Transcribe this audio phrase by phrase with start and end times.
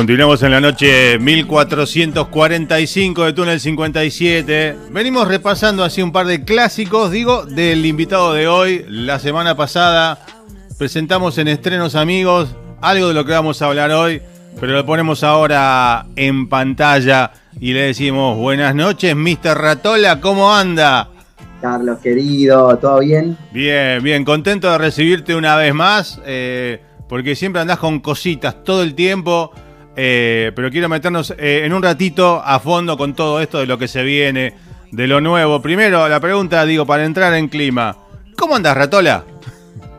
[0.00, 4.76] Continuamos en la noche 1445 de Túnel 57.
[4.90, 8.86] Venimos repasando así un par de clásicos, digo, del invitado de hoy.
[8.88, 10.24] La semana pasada
[10.78, 12.48] presentamos en Estrenos Amigos
[12.80, 14.22] algo de lo que vamos a hablar hoy,
[14.58, 19.54] pero lo ponemos ahora en pantalla y le decimos buenas noches, Mr.
[19.54, 21.10] Ratola, ¿cómo anda?
[21.60, 23.36] Carlos, querido, ¿todo bien?
[23.52, 28.82] Bien, bien, contento de recibirte una vez más, eh, porque siempre andás con cositas todo
[28.82, 29.52] el tiempo,
[29.96, 33.78] eh, pero quiero meternos eh, en un ratito a fondo con todo esto de lo
[33.78, 34.54] que se viene,
[34.90, 35.60] de lo nuevo.
[35.60, 37.96] Primero, la pregunta, digo, para entrar en clima,
[38.36, 39.24] ¿cómo andás, Ratola?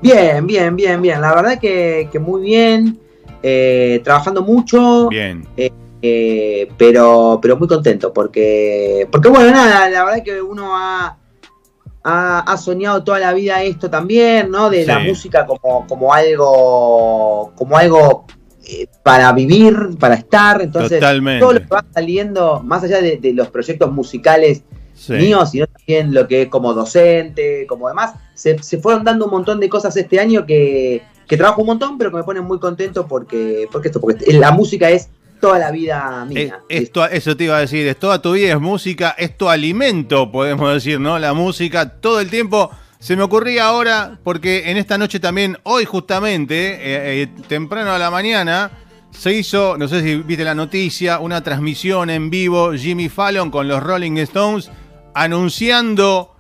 [0.02, 1.22] Bien, bien, bien, bien.
[1.22, 3.00] La verdad que, que muy bien.
[3.44, 5.10] eh, trabajando mucho.
[5.10, 5.46] Bien,
[6.04, 11.18] eh, pero, pero muy contento porque, porque bueno, nada, la verdad que uno ha,
[12.04, 14.70] ha, ha soñado toda la vida esto también, ¿no?
[14.72, 18.26] De la música como, como algo, como algo
[18.66, 20.62] eh, para vivir, para estar.
[20.62, 21.40] Entonces, Totalmente.
[21.42, 24.64] todo lo que va saliendo, más allá de, de los proyectos musicales
[24.94, 25.14] sí.
[25.14, 29.32] míos, sino también lo que es como docente, como demás, se, se fueron dando un
[29.32, 32.60] montón de cosas este año que, que trabajo un montón, pero que me ponen muy
[32.60, 36.60] contento porque, porque esto, porque la música es toda la vida mía.
[36.70, 40.32] esto, eso te iba a decir, es toda tu vida es música, es tu alimento,
[40.32, 41.18] podemos decir, ¿no?
[41.18, 42.70] La música todo el tiempo.
[43.02, 47.98] Se me ocurría ahora, porque en esta noche también, hoy justamente, eh, eh, temprano a
[47.98, 48.70] la mañana,
[49.10, 53.68] se hizo, no sé si viste la noticia, una transmisión en vivo, Jimmy Fallon con
[53.68, 54.70] los Rolling Stones,
[55.16, 56.36] anunciando,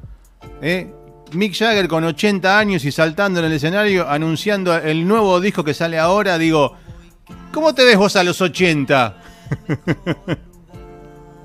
[0.62, 0.94] eh,
[1.32, 5.74] Mick Jagger con 80 años y saltando en el escenario, anunciando el nuevo disco que
[5.74, 6.76] sale ahora, digo,
[7.52, 9.18] ¿cómo te ves vos a los 80?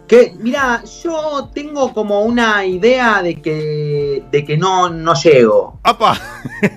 [0.07, 5.81] Que, mira, yo tengo como una idea de que, de que no, no llego.
[5.83, 6.17] ¡Apa!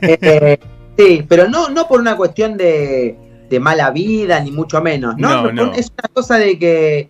[0.02, 0.58] Eh,
[0.98, 3.16] sí, pero no, no por una cuestión de,
[3.50, 5.16] de mala vida, ni mucho menos.
[5.18, 5.74] No, No, no.
[5.74, 7.10] es una cosa de que,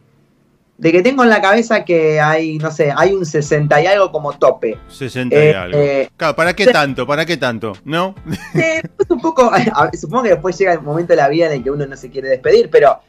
[0.78, 4.12] de que tengo en la cabeza que hay, no sé, hay un 60 y algo
[4.12, 4.78] como tope.
[4.90, 5.78] 60 y Eh, algo.
[5.78, 7.07] eh, Claro, ¿para qué tanto?
[7.07, 7.74] ¿Para qué tanto?
[7.86, 8.13] ¿No?
[8.53, 9.50] Es un poco,
[10.00, 12.09] supongo que después llega el momento de la vida en el que uno no se
[12.09, 13.00] quiere despedir, pero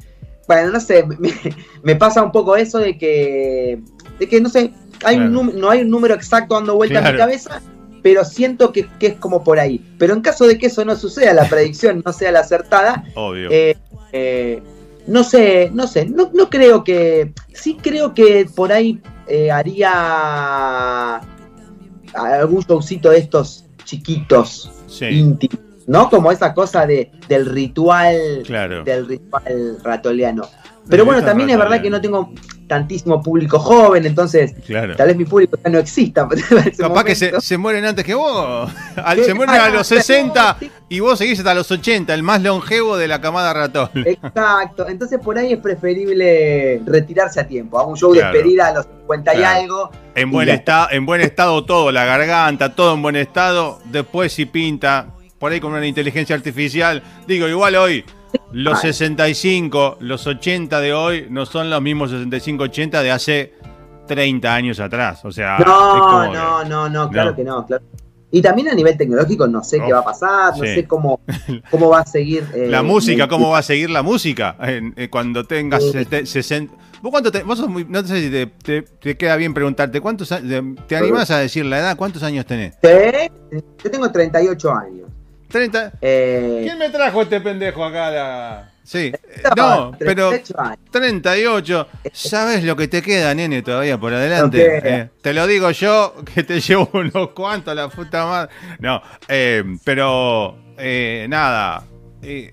[0.50, 1.32] bueno, no sé, me,
[1.84, 3.80] me pasa un poco eso de que,
[4.18, 4.72] de que no sé,
[5.04, 5.52] hay un Claro.
[5.60, 7.14] no hay un número exacto dando vuelta en Claro.
[7.16, 7.62] mi cabeza,
[8.02, 9.80] pero siento que, que es como por ahí.
[9.96, 13.48] Pero en caso de que eso no suceda, la predicción no sea la acertada, Obvio.
[13.52, 13.76] eh,
[14.12, 14.60] eh,
[15.06, 21.20] no sé, no sé, no, no creo que, sí creo que por ahí eh, haría
[22.14, 25.60] algún showcito de estos chiquitos sí, íntimos,
[25.90, 26.08] ¿no?
[26.08, 28.16] Como esa cosa de, del ritual,
[28.46, 28.84] claro.
[28.84, 30.44] del ritual ratoleano.
[30.88, 32.32] Pero bueno, también es verdad que no tengo
[32.66, 34.94] tantísimo público joven, entonces Claro.
[34.96, 36.26] tal vez mi público ya no exista.
[36.78, 38.70] Capaz que se, se mueren antes que vos.
[38.96, 40.70] Al- se mueren a los sí, 60 sí.
[40.88, 43.90] y vos seguís hasta los 80, el más longevo de la camada ratón.
[44.04, 47.78] Exacto, entonces por ahí es preferible retirarse a tiempo.
[47.78, 48.28] Hago un show Claro.
[48.32, 49.90] de despedida a los 50 y algo.
[50.14, 53.80] En Y buen, ya estado, en buen estado todo, la garganta, todo en buen estado.
[53.86, 55.08] Después si pinta,
[55.40, 57.02] por ahí con una inteligencia artificial.
[57.26, 58.04] Digo, igual hoy
[58.52, 58.92] los Ay.
[58.92, 63.54] 65, los 80 de hoy no son los mismos 65, 80 de hace
[64.06, 65.24] 30 años atrás.
[65.24, 67.36] O sea, No, no, no, no, claro No.
[67.36, 67.82] que no, claro.
[68.32, 70.74] Y también a nivel tecnológico no sé qué va a pasar, no sí.
[70.74, 71.20] sé cómo,
[71.70, 72.44] cómo va a seguir.
[72.54, 74.56] eh, La música, ¿cómo va a seguir la música?
[74.60, 75.90] Eh, cuando tengas Sí.
[75.92, 76.72] sete- 60.
[77.02, 80.00] ¿Vos cuánto te, vos sos muy- no sé si te, te- te queda bien preguntarte,
[80.02, 81.96] ¿cuántos de- ¿te animás a decir la edad?
[81.96, 82.74] ¿Cuántos años tenés?
[82.82, 85.09] Yo tengo 38 años.
[85.50, 85.92] 30.
[86.00, 88.10] Eh, ¿Quién me trajo este pendejo acá?
[88.10, 88.66] La...
[88.82, 89.12] Sí,
[89.56, 90.78] no, pero 38 años.
[90.90, 91.88] 38.
[92.12, 94.80] ¿Sabes lo que te queda, nene, todavía por adelante?
[94.82, 98.52] Eh, te lo digo yo, que te llevo unos cuantos, la puta madre.
[98.80, 101.84] No, eh, pero eh, nada.
[102.22, 102.50] eh,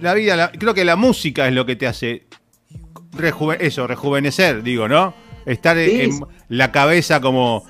[0.00, 2.24] la vida, la- creo que la música es lo que te hace
[3.12, 5.14] rejuve- eso, rejuvenecer, digo, ¿no?
[5.46, 7.64] Estar Sí, en la cabeza como.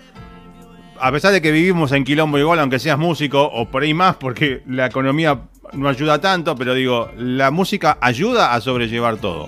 [1.07, 4.17] A pesar de que vivimos en quilombo igual, aunque seas músico, o por ahí más,
[4.17, 5.39] porque la economía
[5.75, 9.47] no ayuda tanto, pero digo, la música ayuda a sobrellevar todo.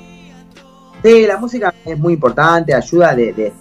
[1.02, 3.52] Sí, la música es muy importante, ayuda de, de-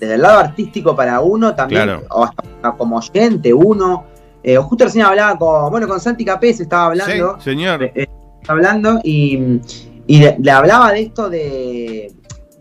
[0.00, 2.02] desde el lado artístico para uno también, Claro.
[2.08, 4.04] o hasta como oyente uno.
[4.42, 7.36] Eh, justo recién hablaba con, bueno, con Santi Capés estaba hablando.
[7.40, 7.82] Sí, señor.
[7.82, 8.06] eh, eh,
[8.48, 9.60] hablando y,
[10.06, 12.10] y le, le hablaba de esto de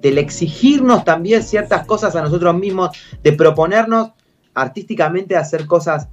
[0.01, 2.89] del exigirnos también ciertas cosas a nosotros mismos,
[3.23, 4.09] de proponernos
[4.53, 6.07] artísticamente hacer cosas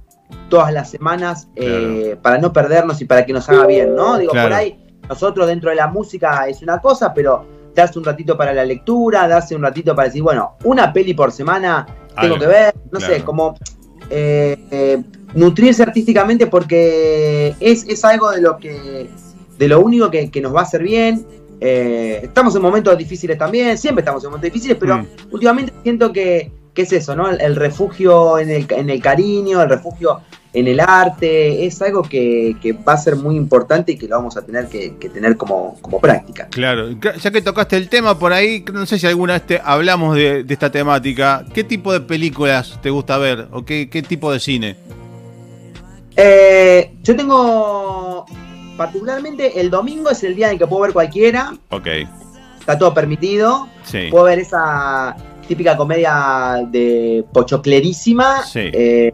[0.49, 4.17] todas las semanas eh, para no perdernos y para que nos haga bien, ¿no?
[4.17, 4.49] Digo, Claro.
[4.49, 4.77] por ahí
[5.09, 7.45] nosotros dentro de la música es una cosa, pero
[7.75, 11.31] darse un ratito para la lectura, darse un ratito para decir, bueno, una peli por
[11.31, 11.85] semana
[12.19, 13.55] tengo Algo, que ver, no sé, como
[14.09, 15.01] eh, eh,
[15.35, 19.09] nutrirse artísticamente porque es, es algo de lo que
[19.57, 21.25] de lo único que, que nos va a hacer bien.
[21.59, 25.05] Eh, estamos en momentos difíciles también, siempre estamos en momentos difíciles, pero Mm.
[25.31, 27.29] últimamente siento que, que es eso, ¿no?
[27.29, 30.21] El, el refugio en el, en el cariño, el refugio
[30.53, 34.17] en el arte, es algo que, que va a ser muy importante y que lo
[34.17, 36.47] vamos a tener que, que tener como, como práctica.
[36.49, 40.15] Claro, ya que tocaste el tema por ahí, no sé si alguna vez te hablamos
[40.15, 41.45] de, de esta temática.
[41.53, 43.47] ¿Qué tipo de películas te gusta ver?
[43.51, 44.75] ¿O qué, qué tipo de cine?
[46.17, 48.25] Eh, yo tengo
[48.77, 51.87] particularmente el domingo es el día en el que puedo ver cualquiera, Ok,
[52.59, 53.67] está todo permitido.
[53.83, 54.07] sí.
[54.11, 55.15] Puedo ver esa
[55.51, 58.43] típica comedia de pochoclerísima.
[58.43, 58.69] Sí.
[58.71, 59.11] eh,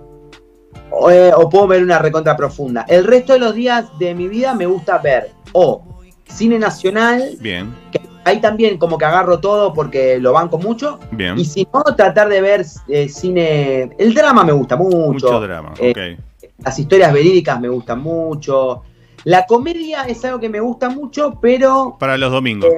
[0.92, 2.86] o, eh, o puedo ver una recontra profunda.
[2.88, 5.84] El resto de los días de mi vida me gusta ver o
[6.28, 11.00] cine nacional, Bien, que ahí también como que agarro todo porque lo banco mucho.
[11.12, 11.40] bien.
[11.40, 13.90] Y si no, tratar de ver eh, cine...
[13.98, 15.12] El drama me gusta mucho.
[15.12, 16.44] Mucho drama, eh, ok.
[16.64, 18.84] Las historias verídicas me gustan mucho.
[19.24, 22.70] La comedia es algo que me gusta mucho, pero Para los domingos.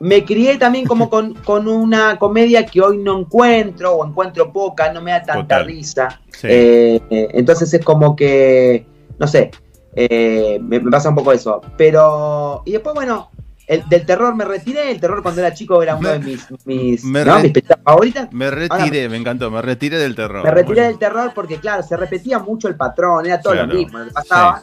[0.00, 4.90] Me crié también como con, con una comedia que hoy no encuentro o encuentro poca,
[4.92, 5.66] no me da tanta Total.
[5.66, 6.20] risa.
[6.30, 6.46] Sí.
[6.50, 7.00] Eh,
[7.34, 8.86] entonces es como que,
[9.18, 9.50] no sé,
[9.94, 11.60] eh, me, me pasa un poco eso.
[11.76, 13.28] Pero, y después, bueno,
[13.66, 14.90] el, del terror me retiré.
[14.90, 17.36] El terror cuando era chico era uno Me- de mis, mis, me ¿no?
[17.36, 18.32] re- mis películas favoritas.
[18.32, 20.42] me retiré, me encantó, me retiré del terror.
[20.42, 23.68] Me retiré Bueno, del terror porque, claro, se repetía mucho el patrón, era todo Claro.
[23.68, 24.62] lo mismo lo que pasaba.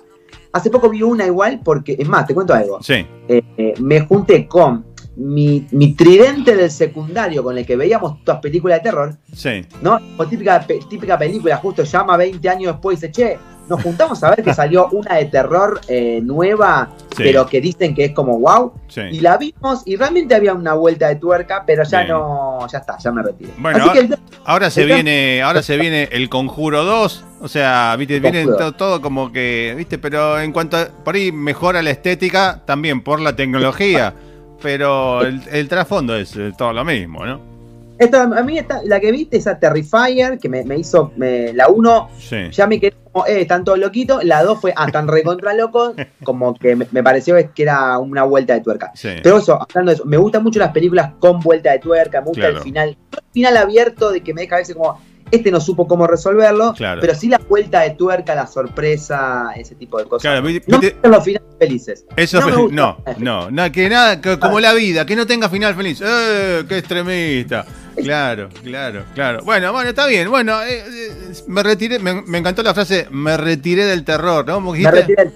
[0.51, 2.81] Hace poco vi una igual porque, es más, te cuento algo.
[2.81, 4.83] Sí, eh, me junté con
[5.17, 9.65] mi, mi tridente del secundario con el que veíamos todas películas de terror, sí.
[9.81, 9.99] ¿no?
[10.17, 14.29] O típica, típica película, justo llama 20 años después y dice, che, nos juntamos a
[14.29, 17.23] ver que salió una de terror eh, nueva, Sí.
[17.23, 18.73] pero que dicen que es como wow.
[18.87, 19.19] Y sí.
[19.21, 22.11] la vimos y realmente había una vuelta de tuerca, pero ya Bien.
[22.11, 23.51] no, ya está, ya me retiré.
[23.57, 27.95] Bueno, Así que el- Ahora se viene, ahora se viene el Conjuro 2, o sea,
[27.97, 28.65] viste, viene Conjuro.
[28.65, 33.01] to- todo como que, viste, pero en cuanto a, por ahí mejora la estética también
[33.01, 34.13] por la tecnología,
[34.61, 37.57] pero el, el trasfondo es eh, todo lo mismo, ¿no?
[37.99, 41.67] esta- a mí esta, la que viste, esa Terrifier, que me, me hizo, me- la
[41.67, 42.35] 1 Sí.
[42.51, 44.23] ya me quedé como, eh, están todos loquitos.
[44.23, 48.21] La 2 fue, ah, tan recontra locos, como que me, me pareció que era una
[48.23, 48.91] vuelta de tuerca.
[48.93, 49.09] Sí.
[49.23, 52.27] Pero eso, hablando de eso, me gustan mucho las películas con vuelta de tuerca, me
[52.27, 52.57] gusta Claro.
[52.57, 55.87] el final, el final abierto de que me deja a veces como, este no supo
[55.87, 57.01] cómo resolverlo, Claro.
[57.01, 60.21] pero sí la vuelta de tuerca, la sorpresa, ese tipo de cosas.
[60.21, 62.05] Claro, no me gustan los finales felices.
[62.15, 65.49] Eso no me no, no, no, que nada, que como la vida, que no tenga
[65.49, 66.01] final feliz.
[66.05, 66.63] ¡Eh!
[66.67, 67.65] ¡Qué extremista!
[67.95, 69.39] Claro, claro, claro.
[69.43, 70.29] Bueno, bueno, está bien.
[70.29, 71.11] Bueno, eh, eh,
[71.47, 74.55] me retiré, me, me encantó la frase, me retiré del terror, ¿no?
[74.55, 75.33] ¿Cómo Me retiré el-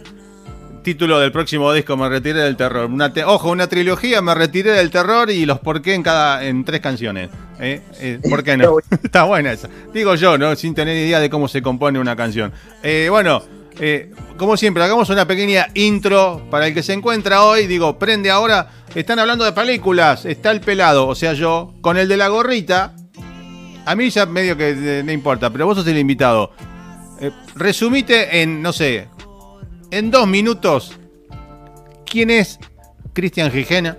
[0.84, 2.86] Título del próximo disco, Me retiré del terror.
[2.90, 6.44] Una te- Ojo, una trilogía, Me retiré del terror y los por qué en cada
[6.44, 7.30] en tres canciones.
[7.60, 7.82] ¿Eh?
[8.00, 8.78] Eh, ¿Por qué no?
[9.04, 9.70] Está buena esa.
[9.94, 10.56] Digo yo, ¿no?
[10.56, 12.52] Sin tener idea de cómo se compone una canción.
[12.82, 13.44] Eh, bueno,
[14.38, 17.68] como siempre, hagamos una pequeña intro para el que se encuentra hoy.
[17.68, 18.70] Digo, prende ahora.
[18.96, 20.26] Están hablando de películas.
[20.26, 22.96] Está el pelado, o sea, yo, con el de la gorrita.
[23.86, 26.52] A mí ya medio que no importa, pero vos sos el invitado.
[27.56, 29.08] Resumite en, no sé,
[29.92, 30.98] en dos minutos,
[32.12, 32.60] ¿Quién es
[33.14, 33.98] Cristian Gijena?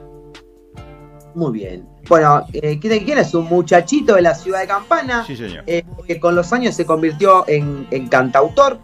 [1.34, 1.86] Muy bien.
[2.10, 3.32] Bueno, eh, ¿quién quién es?
[3.32, 5.24] Un muchachito de la ciudad de Campana.
[5.26, 5.64] Sí, señor.
[5.66, 8.78] eh, que con los años se convirtió en, en cantautor.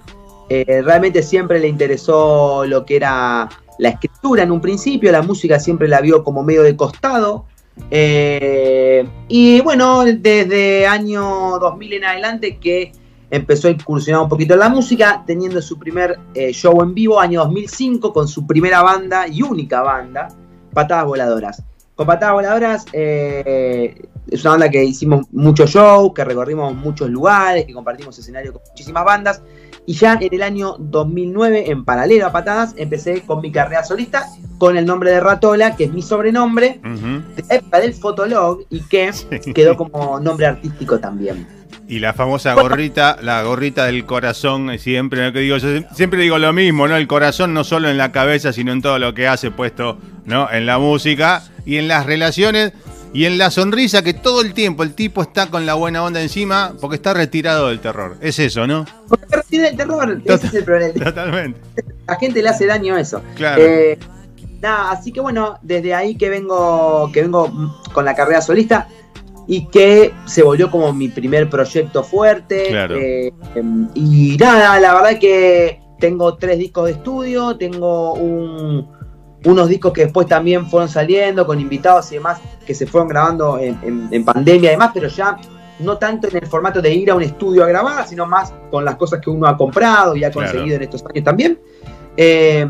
[0.49, 5.61] Eh, realmente siempre le interesó lo que era la escritura en un principio, la música
[5.61, 7.45] siempre la vio como medio de costado.
[7.91, 12.93] Eh, y bueno, desde año 2000 en adelante que
[13.31, 17.21] empezó a incursionar un poquito en la música, teniendo su primer eh, show en vivo,
[17.21, 20.29] año 2005, con su primera banda y única banda,
[20.73, 21.63] Patadas Voladoras.
[21.95, 27.65] Con Patadas Voladoras eh, es una banda que hicimos muchos shows, que recorrimos muchos lugares,
[27.65, 29.43] que compartimos escenario con muchísimas bandas.
[29.87, 34.27] Y ya en el año 2009, en paralelo a Patadas, empecé con mi carrera solista
[34.59, 38.81] con el nombre de Ratola, que es mi sobrenombre, de la época del Fotolog y
[38.81, 39.11] que
[39.55, 41.47] quedó como nombre artístico también.
[41.89, 45.33] Y la famosa gorrita, la gorrita del corazón, eh, siempre, ¿no?
[45.33, 46.97] que digo, yo siempre digo lo mismo, ¿no?
[46.97, 50.51] El corazón no solo en la cabeza, sino en todo lo que hace puesto, ¿no?
[50.53, 52.75] En la música y en las relaciones
[53.15, 56.21] y en la sonrisa que todo el tiempo el tipo está con la buena onda
[56.21, 58.19] encima porque está retirado del terror.
[58.21, 58.85] Es eso, ¿no?
[59.09, 61.05] Porque recibe el terror, ese es el problema.
[61.05, 61.59] Totalmente.
[62.07, 63.23] La gente le hace daño a eso.
[63.35, 63.63] Claro.
[63.63, 63.99] Eh,
[64.61, 67.51] nada, así que bueno, desde ahí que vengo, que vengo
[67.95, 68.89] con la carrera solista
[69.49, 72.67] y que se volvió como mi primer proyecto fuerte.
[72.69, 72.95] Claro.
[72.97, 78.87] eh, em, y nada, la verdad que tengo tres discos de estudio, tengo un-
[79.45, 83.59] unos discos que después también fueron saliendo con invitados y demás que se fueron grabando
[83.59, 85.37] en, en- en pandemia y demás, pero ya
[85.81, 88.85] no tanto en el formato de ir a un estudio a grabar, sino más con
[88.85, 90.49] las cosas que uno ha comprado y ha Claro.
[90.51, 91.59] conseguido en estos años también.
[92.17, 92.69] Eh,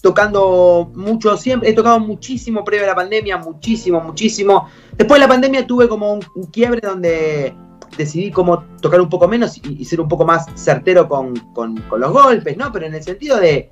[0.00, 4.68] tocando mucho siempre, he tocado muchísimo previo a la pandemia, muchísimo, muchísimo.
[4.96, 7.54] Después de la pandemia tuve como un, un quiebre donde
[7.96, 11.76] decidí como tocar un poco menos y, y ser un poco más certero con, con-
[11.82, 12.70] con los golpes, ¿no?
[12.70, 13.70] Pero en el sentido de,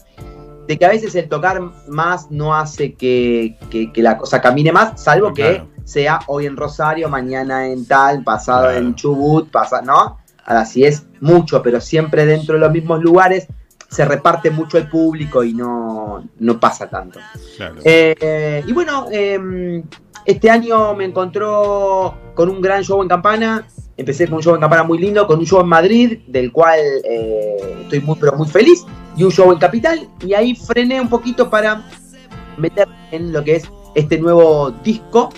[0.66, 4.72] de que a veces el tocar más no hace que, que- que la cosa camine
[4.72, 5.68] más, salvo Claro.
[5.68, 8.78] que sea hoy en Rosario, mañana en tal, pasado Claro.
[8.78, 10.18] en Chubut, pasa, ¿no?
[10.44, 13.46] Ahora sí es mucho, pero siempre dentro de los mismos lugares
[13.88, 17.18] se reparte mucho el público y no, no pasa tanto.
[17.56, 17.76] Claro.
[17.84, 19.82] Eh, y bueno, eh,
[20.24, 23.66] este año me encontró con un gran show en Campana.
[23.96, 26.78] Empecé con un show en Campana muy lindo, con un show en Madrid, del cual
[27.04, 28.84] eh, estoy muy, pero muy feliz,
[29.16, 30.08] y un show en Capital.
[30.20, 31.82] Y ahí frené un poquito para
[32.58, 35.30] meter en lo que es este nuevo disco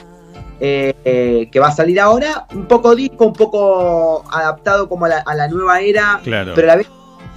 [0.60, 2.46] eh, eh, que va a salir ahora.
[2.52, 6.52] Un poco disco, un poco adaptado como a la, a la nueva era, Claro.
[6.56, 6.88] pero a la vez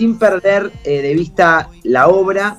[0.01, 2.58] sin perder eh, de vista la obra,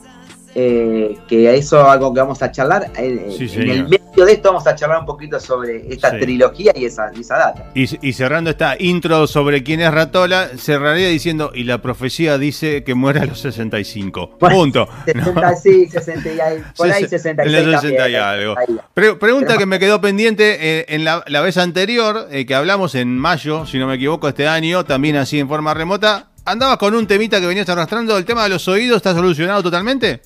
[0.55, 2.93] eh, que eso es algo que vamos a charlar.
[2.97, 6.19] eh, Sí, en el medio de esto vamos a charlar un poquito sobre esta Sí.
[6.21, 7.71] trilogía y esa, y esa data.
[7.75, 12.85] Y, y cerrando esta intro sobre quién es Ratola, cerraría diciendo, y la profecía dice
[12.85, 14.37] que muere a los 65.
[14.39, 14.89] Bueno, Punto.
[15.07, 18.55] 60, sí, 60 y ahí, por ahí Sesen- 66 en los 60 y también, algo.
[18.59, 18.77] ahí.
[18.95, 22.95] Pre- pregunta Pero- que me quedó pendiente eh, en la, la vez anterior, que hablamos
[22.95, 26.29] en mayo, si no me equivoco, este año, también así en forma remota.
[26.45, 28.17] ¿Andabas con un temita que venías arrastrando?
[28.17, 30.23] ¿El tema de los oídos está solucionado totalmente?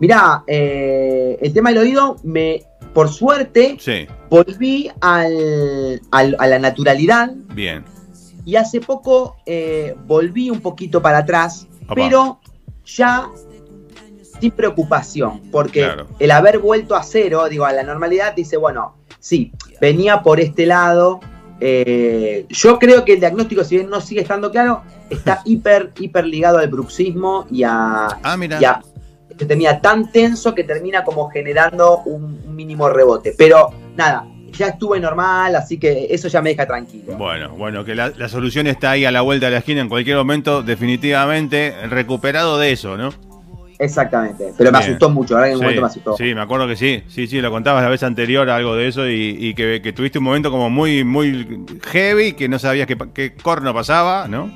[0.00, 2.62] Mirá, eh, el tema del oído, me,
[2.94, 7.84] por suerte, Sí, volví al, al- a la naturalidad bien.
[8.44, 11.94] y hace poco eh, volví un poquito para atrás, Opa.
[11.94, 12.40] pero
[12.84, 13.28] ya
[14.40, 16.06] sin preocupación, porque Claro.
[16.18, 20.64] el haber vuelto a cero, digo, a la normalidad, dice, bueno, sí, venía por este
[20.66, 21.20] lado.
[21.58, 26.26] eh, yo creo que el diagnóstico, si bien no sigue estando claro, está hiper, hiper
[26.26, 28.60] ligado al bruxismo y a, Ah, mira.
[28.60, 28.80] y a-
[29.36, 33.34] que termina tan tenso que termina como generando un, un mínimo rebote.
[33.36, 37.16] Pero nada, ya estuve normal, así que eso ya me deja tranquilo.
[37.18, 39.90] Bueno, bueno, que la, la solución está ahí a la vuelta de la esquina en
[39.90, 43.10] cualquier momento, definitivamente recuperado de eso, ¿no?
[43.78, 44.54] Exactamente.
[44.56, 46.16] Pero me asustó mucho, verdad en un Sí, momento me asustó.
[46.16, 49.06] sí, me acuerdo que sí, sí, sí, lo contabas la vez anterior, algo de eso,
[49.06, 52.96] y, y que, que tuviste un momento como muy, muy heavy, que no sabías qué,
[53.12, 54.50] qué corno pasaba, ¿no?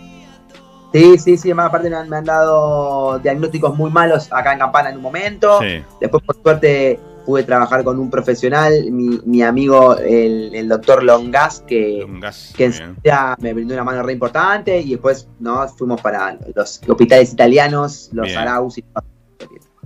[0.93, 4.59] Sí, sí, sí, además aparte me han, me han dado diagnósticos muy malos acá en
[4.59, 5.61] Campana en un momento.
[5.61, 11.05] Sí, Después, por suerte, pude trabajar con un profesional, mi, mi amigo, el, el doctor
[11.05, 12.53] Longas, que, un gas.
[12.57, 12.89] que muy bien.
[12.91, 15.69] enseguida me brindó una mano re importante y después ¿no?
[15.69, 18.39] fuimos para los hospitales italianos, los Bien.
[18.39, 18.85] Arauz y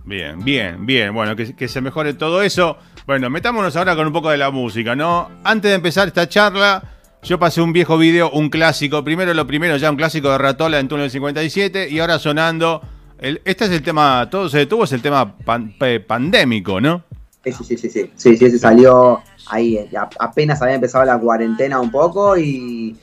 [0.06, 1.14] Bien, bien, bien.
[1.14, 2.76] Bueno, que, que se mejore todo eso.
[3.06, 5.30] Bueno, metámonos ahora con un poco de la música, ¿no?
[5.44, 6.82] Antes de empezar esta charla,
[7.24, 9.02] yo pasé un viejo video, un clásico.
[9.02, 11.88] Primero lo primero, ya un clásico de Ratola en Túnel 57.
[11.90, 12.82] Y ahora sonando.
[13.18, 17.04] el- este es el tema, todo se detuvo, es el tema pan- pe- pandémico, ¿no?
[17.44, 19.88] Sí, sí, sí, sí, sí, sí, se salió ahí, eh,
[20.18, 22.94] apenas había empezado la cuarentena un poco y,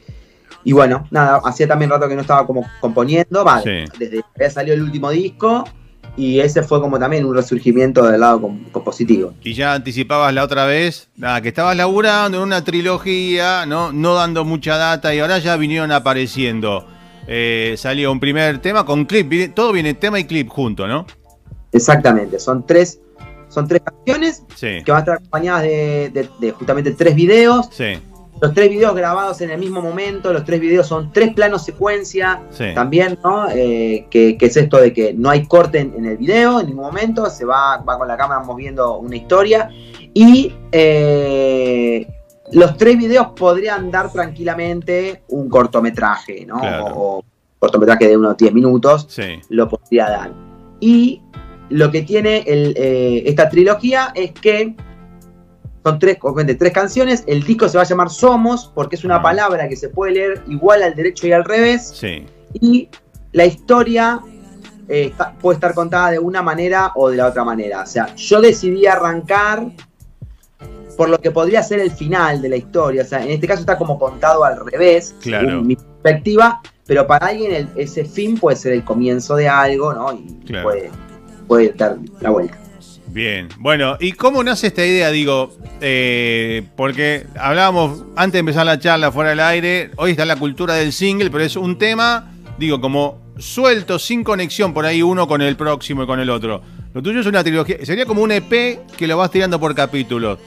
[0.64, 3.92] y bueno, nada, hacía también rato que no estaba como componiendo, vale, Sí.
[3.98, 5.64] desde que había salido el último disco
[6.18, 9.34] y ese fue como también un resurgimiento del lado com- compositivo.
[9.44, 13.92] Y ya anticipabas la otra vez, nada, que estabas laburando en una trilogía, ¿no?
[13.92, 16.86] no dando mucha data y ahora ya vinieron apareciendo.
[17.28, 21.06] Eh, salió un primer tema con clip, todo viene tema y clip junto, ¿no?
[21.72, 23.00] Exactamente, son tres,
[23.48, 27.70] son tres canciones Sí, que van a estar acompañadas de, de- de justamente tres videos.
[27.72, 27.98] sí,
[28.42, 32.42] Los tres videos grabados en el mismo momento, los tres videos son tres planos secuencia.
[32.50, 32.66] sí.
[32.74, 33.48] También, ¿no?
[33.52, 36.68] Eh, que, que es esto de que no hay corte en, en el video en
[36.68, 39.70] ningún momento, se va, va con la cámara moviendo una historia.
[40.14, 42.08] Y eh,
[42.52, 46.60] los tres videos podrían dar tranquilamente un cortometraje, ¿no?
[46.60, 46.86] Claro.
[46.88, 47.24] O, o
[47.60, 50.32] cortometraje de unos 10 minutos, Sí, lo podría dar.
[50.80, 51.22] Y
[51.70, 54.76] lo que tiene el, eh, esta trilogía es que
[55.84, 57.24] son tres, obviamente, tres canciones.
[57.28, 59.22] El disco se va a llamar Somos, porque es una Ah.
[59.22, 61.88] palabra que se puede leer igual al derecho y al revés.
[61.96, 62.90] sí, Y
[63.32, 64.20] la historia
[64.90, 67.84] eh, está- puede estar contada de una manera o de la otra manera.
[67.84, 69.68] O sea, yo decidí arrancar
[70.98, 73.04] por lo que podría ser el final de la historia.
[73.04, 75.48] O sea, en este caso está como contado al revés, Claro.
[75.50, 79.94] según mi perspectiva, pero para alguien el- ese fin puede ser el comienzo de algo,
[79.94, 80.12] ¿no?
[80.12, 80.64] Y Claro.
[80.68, 80.92] puede,
[81.48, 82.58] puede dar la vuelta.
[83.12, 85.12] Bien, bueno, ¿y cómo nace esta idea?
[85.12, 90.38] Digo, eh, porque hablábamos antes de empezar la charla fuera del aire, hoy está la
[90.38, 95.28] cultura del single, pero es un tema, digo, como suelto, sin conexión por ahí uno
[95.28, 96.62] con el próximo y con el otro.
[96.94, 100.40] Lo tuyo es una trilogía, sería como un EP que lo vas tirando por capítulos.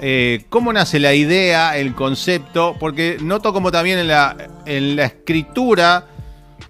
[0.00, 2.76] Eh, ¿Cómo nace la idea, el concepto?
[2.78, 6.06] Porque noto como también en la, en la escritura,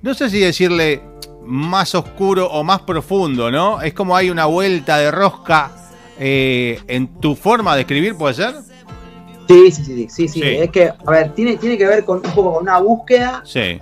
[0.01, 1.03] no sé si decirle
[1.45, 3.81] más oscuro o más profundo, ¿no?
[3.81, 5.71] Es como hay una vuelta de rosca
[6.19, 8.55] eh, en tu forma de escribir, ¿puede ser?
[9.49, 10.43] Sí, sí, sí, sí, sí.
[10.43, 13.79] Es que, a ver, tiene, tiene que ver con un poco con una búsqueda Sí,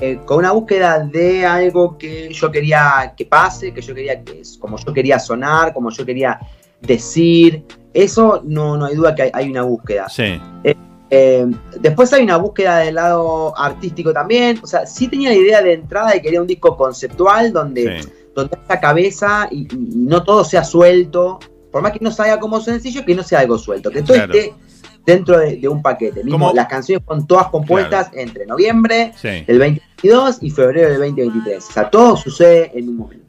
[0.00, 4.42] eh, con una búsqueda de algo que yo quería que pase, que yo quería que
[4.58, 6.40] como yo quería sonar, como yo quería
[6.80, 7.64] decir.
[7.92, 10.08] Eso no, no hay duda que hay, hay una búsqueda.
[10.08, 10.40] sí,
[11.14, 11.46] Eh,
[11.78, 14.58] después hay una búsqueda del lado artístico también.
[14.62, 18.00] O sea, sí tenía la idea de entrada de que quería un disco conceptual donde,
[18.00, 21.38] sí, donde haya cabeza y, no todo sea suelto.
[21.70, 24.32] Por más que no salga como sencillo, que no sea algo suelto, que todo Claro.
[24.32, 24.54] esté
[25.04, 26.24] dentro de, de un paquete.
[26.24, 29.44] Mismo, las canciones son todas compuestas entre noviembre sí.
[29.46, 31.68] del 2022 y febrero del 2023.
[31.68, 33.21] O sea, todo sucede en un momento.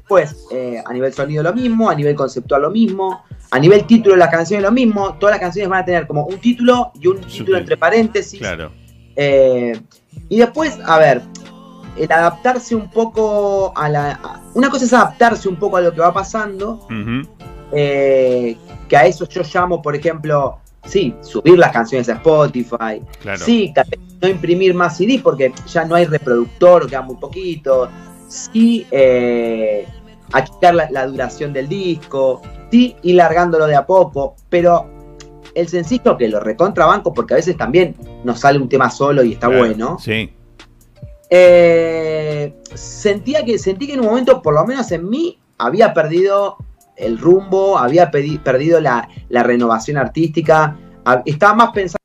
[0.00, 4.14] Después, eh, a nivel sonido lo mismo, a nivel conceptual lo mismo, a nivel título
[4.14, 5.14] de las canciones lo mismo.
[5.18, 8.38] Todas las canciones van a tener como un título y un título entre paréntesis.
[8.38, 8.70] Claro,
[9.16, 9.72] Eh,
[10.28, 11.22] y después, a ver,
[11.96, 14.10] el adaptarse un poco a la...
[14.22, 16.86] a- una cosa es adaptarse un poco a lo que va pasando,
[17.72, 18.54] eh,
[18.88, 23.42] que a eso yo llamo, por ejemplo, sí, subir las canciones a Spotify, claro.
[23.42, 23.72] Sí,
[24.20, 27.88] no imprimir más CD porque ya no hay reproductor, queda muy poquito.
[28.28, 29.86] Sí, eh,
[30.32, 32.42] achicar la, la duración del disco.
[32.70, 34.34] Sí, ir largándolo de a poco.
[34.48, 34.86] Pero
[35.54, 39.32] el sencillo que lo recontrabanco porque a veces también nos sale un tema solo y
[39.34, 39.96] está Claro, bueno.
[39.98, 40.30] Sí,
[41.30, 46.56] Eh, sentía que, sentí que en un momento, por lo menos en mí, había perdido
[46.96, 50.76] el rumbo, había pedi- perdido la, la renovación artística,
[51.24, 51.96] estaba más pensando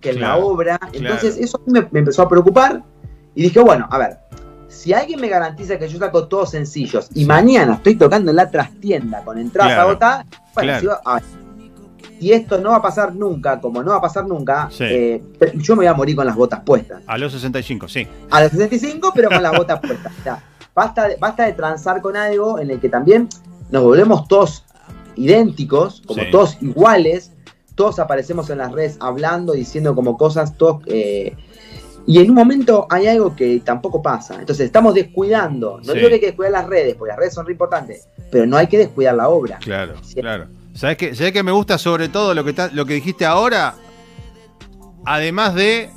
[0.00, 0.78] que en Claro, la obra.
[0.78, 0.94] claro.
[0.94, 2.82] Entonces eso me, me empezó a preocupar
[3.34, 4.18] y dije, bueno, a ver,
[4.76, 8.50] si alguien me garantiza que yo saco todos sencillos y mañana estoy tocando en la
[8.50, 10.80] trastienda con entradas Claro, agotadas, bueno, claro.
[10.80, 11.22] si, va-
[12.18, 14.84] si esto no va a pasar nunca, como no va a pasar nunca, Sí.
[14.84, 15.22] eh,
[15.56, 18.06] yo me voy a morir con las botas puestas a los 65, sí.
[18.30, 20.12] a los 65, pero con las botas puestas.
[20.18, 20.42] O sea,
[20.74, 23.28] basta, de, basta de transar con algo en el que también
[23.70, 24.64] nos volvemos todos
[25.16, 26.30] idénticos, como Sí.
[26.30, 27.32] todos iguales,
[27.74, 30.82] todos aparecemos en las redes hablando, diciendo como cosas, todos...
[30.86, 31.36] eh,
[32.06, 34.36] y en un momento hay algo que tampoco pasa.
[34.38, 35.78] Entonces estamos descuidando.
[35.84, 35.98] No Sí.
[35.98, 38.56] digo que hay que descuidar las redes, porque las redes son re importantes, pero no
[38.56, 39.58] hay que descuidar la obra.
[39.58, 40.14] Claro, Sí.
[40.20, 40.46] claro.
[40.74, 43.74] ¿Sabes qué, ¿Sabés qué me gusta sobre todo lo que, está- lo que dijiste ahora?
[45.04, 45.90] Además de.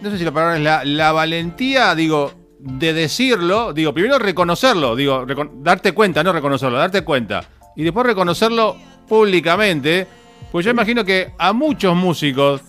[0.00, 3.72] No sé si la palabra es la, la valentía, digo, de decirlo.
[3.72, 7.44] Digo, primero reconocerlo, digo, recon- darte cuenta, no reconocerlo, darte cuenta.
[7.76, 8.76] Y después reconocerlo
[9.08, 10.06] públicamente.
[10.52, 12.62] Pues yo imagino que a muchos músicos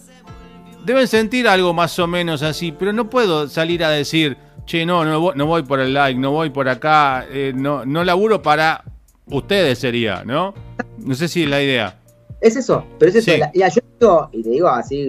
[0.86, 5.04] deben sentir algo más o menos así, pero no puedo salir a decir, che, no,
[5.06, 8.42] no voy, no voy por el like, no voy por acá, eh, no, no laburo
[8.42, 8.84] para
[9.28, 10.54] ustedes sería, ¿no?
[10.98, 12.00] No sé si es la idea.
[12.42, 13.32] Es eso, pero es eso.
[13.32, 13.38] Sí.
[13.38, 15.02] La- ya, yo digo, y te digo así,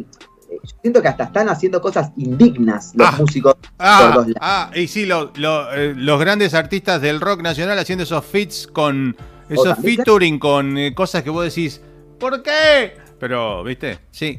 [0.51, 3.15] eh, yo siento que hasta están haciendo cosas indignas los Ah.
[3.19, 4.39] músicos por Ah, dos lados.
[4.41, 8.67] ah, y sí, lo- lo, eh, los grandes artistas del rock nacional haciendo esos feats
[8.67, 9.17] con.
[9.49, 11.81] Esos featuring con eh, cosas que vos decís,
[12.21, 12.93] ¿por qué?
[13.19, 13.99] Pero, ¿viste?
[14.13, 14.39] Sí.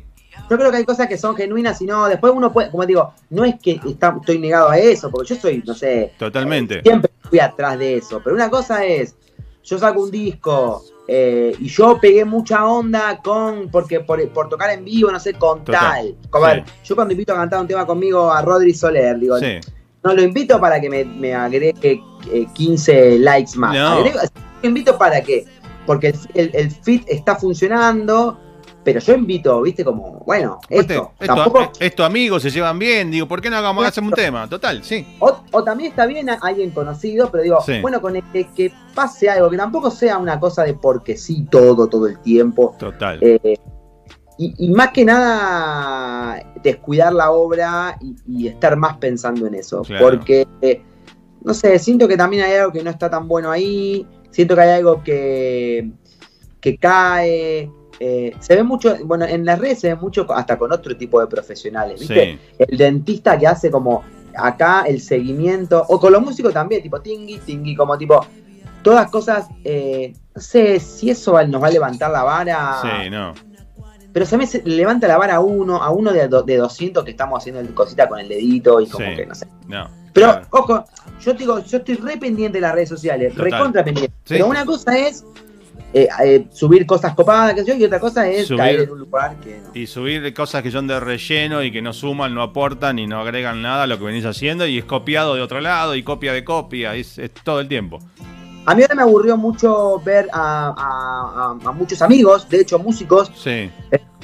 [0.49, 3.13] Yo creo que hay cosas que son genuinas y no, después uno puede, como digo,
[3.29, 6.81] no es que está- estoy negado a eso, porque yo soy, no sé, Totalmente.
[6.81, 9.15] siempre fui atrás de eso, pero una cosa es,
[9.63, 14.69] yo saco un disco eh, y yo pegué mucha onda con, porque por, por tocar
[14.71, 16.15] en vivo, no sé, con Total, tal.
[16.29, 16.73] Como, a ver, sí.
[16.85, 19.59] yo cuando invito a cantar un tema conmigo a Rodri Soler, digo, Sí.
[20.03, 23.73] no lo invito para que me, me agregue eh, 15 likes más.
[23.75, 23.99] No.
[23.99, 24.19] Agrego-
[24.61, 25.45] lo invito para que,
[25.85, 28.37] porque el, el, el fit está funcionando,
[28.83, 31.13] pero yo invito, viste, como, bueno, esto.
[31.19, 33.11] es, tu, tampoco, es tu amigo, se llevan bien.
[33.11, 34.47] Digo, ¿por qué no hagamos, hacemos un tema?
[34.49, 35.05] Total, sí.
[35.19, 37.79] o, o también está bien a alguien conocido, pero digo, Sí.
[37.81, 41.45] bueno, con el que, que pase algo, que tampoco sea una cosa de porque sí
[41.49, 42.75] todo, todo el tiempo.
[42.79, 43.19] Total.
[43.21, 43.55] Eh,
[44.37, 49.83] y, y más que nada, descuidar la obra y, y estar más pensando en eso.
[49.83, 50.03] Claro.
[50.09, 50.81] Porque, eh,
[51.43, 54.07] no sé, siento que también hay algo que no está tan bueno ahí.
[54.31, 55.91] Siento que hay algo que,
[56.59, 57.69] que cae.
[58.03, 61.19] Eh, se ve mucho, bueno, en las redes se ve mucho hasta con otro tipo
[61.21, 62.33] de profesionales, ¿viste?
[62.33, 62.55] Sí.
[62.67, 64.03] El dentista que hace como
[64.35, 68.25] acá el seguimiento, o con los músicos también, tipo tingui, tingui, como tipo,
[68.81, 72.79] todas cosas, eh, no sé si eso nos va a levantar la vara.
[72.81, 73.33] Sí, no.
[74.11, 77.37] Pero se me levanta la vara a uno, a uno de, de 200 que estamos
[77.37, 79.15] haciendo el cosita con el dedito y como Sí.
[79.15, 79.45] que no sé.
[79.67, 79.87] No.
[80.11, 80.47] Pero, Claro.
[80.49, 80.85] ojo,
[81.21, 84.11] yo te digo, yo estoy re pendiente de las redes sociales, recontra pendiente.
[84.25, 84.33] Sí.
[84.33, 85.23] Pero una cosa es
[85.93, 88.91] eh, eh, subir cosas copadas, que sé yo, y otra cosa es Subir- caer en
[88.91, 89.69] un lugar que no.
[89.73, 93.19] Y subir cosas que son de relleno y que no suman, no aportan y no
[93.21, 96.33] agregan nada a lo que venís haciendo y es copiado de otro lado y copia
[96.33, 97.99] de copia, es, es todo el tiempo.
[98.65, 102.77] A mí ahora me aburrió mucho ver a, a- a- a muchos amigos, de hecho
[102.79, 103.69] músicos, Sí,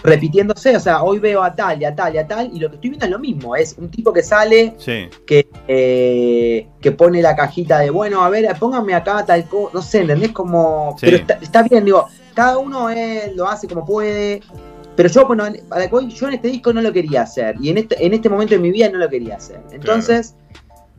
[0.04, 0.76] repitiéndose.
[0.76, 2.76] O sea, hoy veo a tal y a tal y a tal, y lo que
[2.76, 3.56] estoy viendo es lo mismo.
[3.56, 8.30] Es un tipo que sale, sí, que, eh, que pone la cajita de, bueno, a
[8.30, 9.72] ver, pónganme acá tal cosa.
[9.74, 10.32] No sé, ¿entendés?
[10.32, 10.96] Como.
[11.00, 11.06] Sí.
[11.08, 14.42] Pero está, está bien, digo, cada uno eh, lo hace como puede.
[14.96, 15.46] Pero yo, bueno,
[16.10, 17.56] yo en este disco no lo quería hacer.
[17.62, 19.62] Y en este, en este momento de mi vida no lo quería hacer.
[19.72, 20.36] Entonces,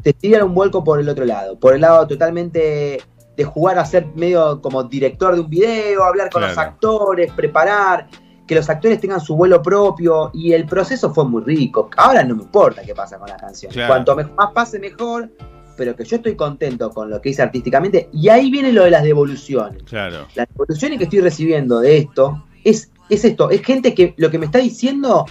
[0.05, 1.59] decidí dar un vuelco por el otro lado.
[1.59, 3.01] Por el lado totalmente
[3.38, 8.09] de jugar a ser medio como director de un video, hablar con los actores, preparar,
[8.48, 10.33] que los actores tengan su vuelo propio.
[10.35, 11.88] Y el proceso fue muy rico.
[11.96, 13.70] Ahora no me importa qué pasa con la canción.
[13.70, 13.94] Claro.
[13.94, 15.31] Cuanto más pase, mejor.
[15.77, 18.09] Pero que yo estoy contento con lo que hice artísticamente.
[18.12, 19.85] Y ahí viene lo de las devoluciones.
[19.85, 20.27] claro.
[20.35, 24.40] Las devoluciones que estoy recibiendo de esto es, es esto, es gente que lo que
[24.40, 25.27] me está diciendo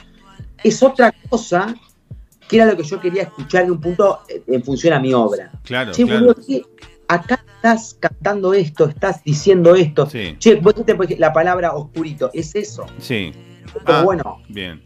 [0.63, 1.75] es otra cosa
[2.47, 5.51] que era lo que yo quería escuchar en un punto en función a mi obra.
[5.65, 6.27] Claro, che, claro.
[6.27, 6.67] boludo,
[7.07, 10.09] acá estás cantando esto, estás diciendo esto.
[10.09, 12.85] Sí, Che, vos dijiste ejemplo, la palabra oscurito, es eso.
[12.99, 13.31] sí.
[13.85, 14.03] Pero Ah.
[14.03, 14.81] bueno, Bien.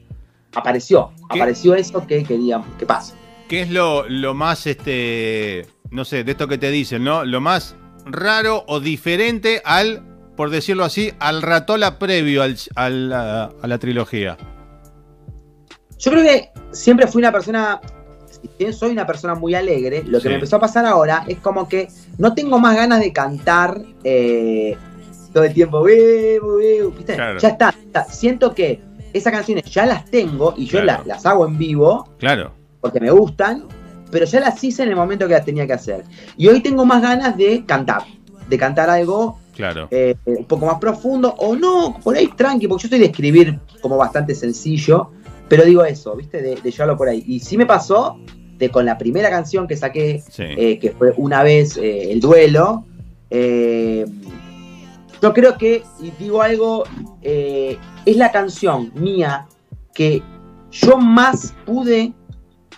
[0.56, 1.38] apareció, ¿Qué?
[1.40, 3.14] apareció eso que queríamos que pase.
[3.48, 7.24] ¿Qué es lo, lo más, este, no sé, de esto que te dicen, ¿no?
[7.24, 10.04] Lo más raro o diferente al,
[10.36, 14.36] por decirlo así, al ratola previo al, al- a, a la trilogía?
[16.00, 17.80] Yo creo que siempre fui una persona,
[18.58, 20.28] si soy una persona muy alegre, lo que Sí.
[20.30, 24.78] me empezó a pasar ahora es como que no tengo más ganas de cantar eh,
[25.34, 25.86] todo el tiempo.
[27.42, 27.74] Ya está.
[28.10, 28.82] Siento que
[29.14, 31.04] esas canciones ya las tengo y yo Claro.
[31.06, 33.66] la- las hago en vivo Claro, porque me gustan,
[34.10, 36.04] pero ya las hice en el momento que las tenía que hacer.
[36.38, 38.04] Y hoy tengo más ganas de cantar,
[38.50, 39.88] de cantar algo claro.
[39.92, 43.60] eh, un poco más profundo, o no, por ahí tranqui, porque yo estoy de escribir
[43.82, 45.12] como bastante sencillo,
[45.52, 46.42] pero digo eso, ¿viste?
[46.42, 47.26] De, de llevarlo por ahí.
[47.28, 48.18] Y sí me pasó
[48.58, 52.22] de con la primera canción que saqué, Sí, eh, que fue una vez eh, el
[52.22, 52.86] duelo,
[53.30, 54.06] eh,
[55.22, 56.86] yo creo que, y digo algo,
[57.22, 59.46] es la canción mía
[59.94, 60.24] que
[60.72, 62.14] yo más pude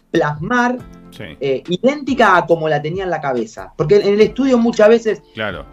[0.09, 0.79] plasmar
[1.11, 1.25] sí,
[1.67, 3.71] idéntica a como la tenía en la cabeza.
[3.77, 5.67] Porque en el estudio muchas veces claro.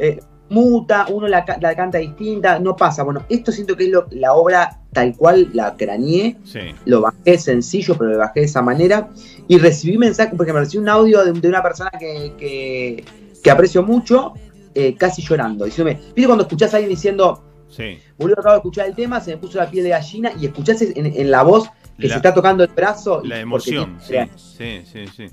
[0.51, 3.03] Muta, uno la, ca- la canta distinta, no pasa.
[3.03, 7.39] Bueno, esto siento que es lo- la obra tal cual la craneé, Sí, lo bajé
[7.39, 9.09] sencillo, pero lo bajé de esa manera.
[9.49, 13.05] Y recibí mensajes, porque me recibí un audio de, de una persona que, que,
[13.43, 14.35] que aprecio mucho,
[14.75, 17.99] eh, casi llorando, diciéndome, ¿viste cuando escuchás a alguien diciendo, sí.
[18.19, 20.83] boludo, acabo de escuchar el tema, se me puso la piel de gallina, y escuchás
[20.83, 23.21] en, en la voz que La- se está tocando el brazo?
[23.25, 25.27] La emoción, sí, sí, sí, sí.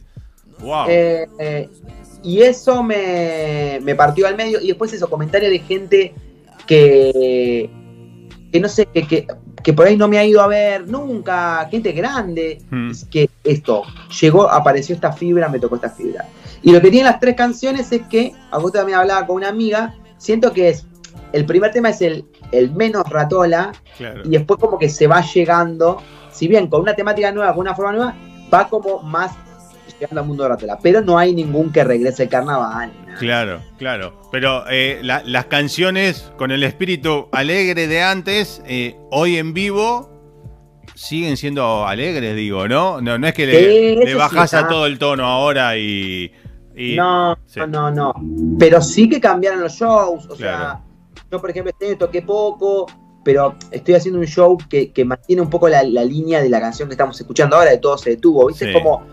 [0.60, 0.86] Wow.
[0.90, 1.70] eh, eh,
[2.24, 4.60] y eso me, me partió al medio.
[4.62, 6.14] Y después esos comentarios de gente
[6.66, 7.70] que,
[8.52, 9.28] que no sé, que, que,
[9.64, 12.62] que por ahí no me ha ido a ver nunca, gente grande.
[12.70, 12.92] Mm.
[12.92, 13.84] Es que esto,
[14.22, 16.26] llegó, apareció esta fibra, me tocó esta fibra.
[16.64, 19.96] Y lo que tienen las tres canciones es que, agosto también hablaba con una amiga,
[20.18, 20.86] siento que es,
[21.34, 24.22] el primer tema es el, el menos ratola, claro.
[24.26, 26.02] y después como que se va llegando,
[26.32, 28.16] si bien con una temática nueva, con una forma nueva,
[28.54, 29.32] va como más
[30.00, 30.80] llegando al mundo de Ratola.
[30.82, 32.92] Pero no hay ningún que regrese el carnaval.
[33.20, 34.22] Claro, claro.
[34.32, 40.10] Pero eh, la- las canciones con el espíritu alegre de antes, eh, hoy en vivo,
[40.96, 43.02] siguen siendo alegres, digo, ¿no?
[43.02, 46.32] No, no es que le, le bajás sí, a todo el tono ahora y.
[46.76, 47.60] y- no, sí.
[47.70, 48.14] no, no.
[48.60, 50.26] Pero sí que cambiaron los shows.
[50.30, 50.38] O Claro.
[50.38, 50.82] sea,
[51.32, 52.86] yo, por ejemplo, este toqué poco,
[53.24, 56.60] pero estoy haciendo un show que, que mantiene un poco la, la línea de la
[56.62, 58.48] canción que estamos escuchando ahora, de todo se detuvo.
[58.48, 58.66] ¿Viste?
[58.66, 58.72] Sí.
[58.72, 59.04] Es como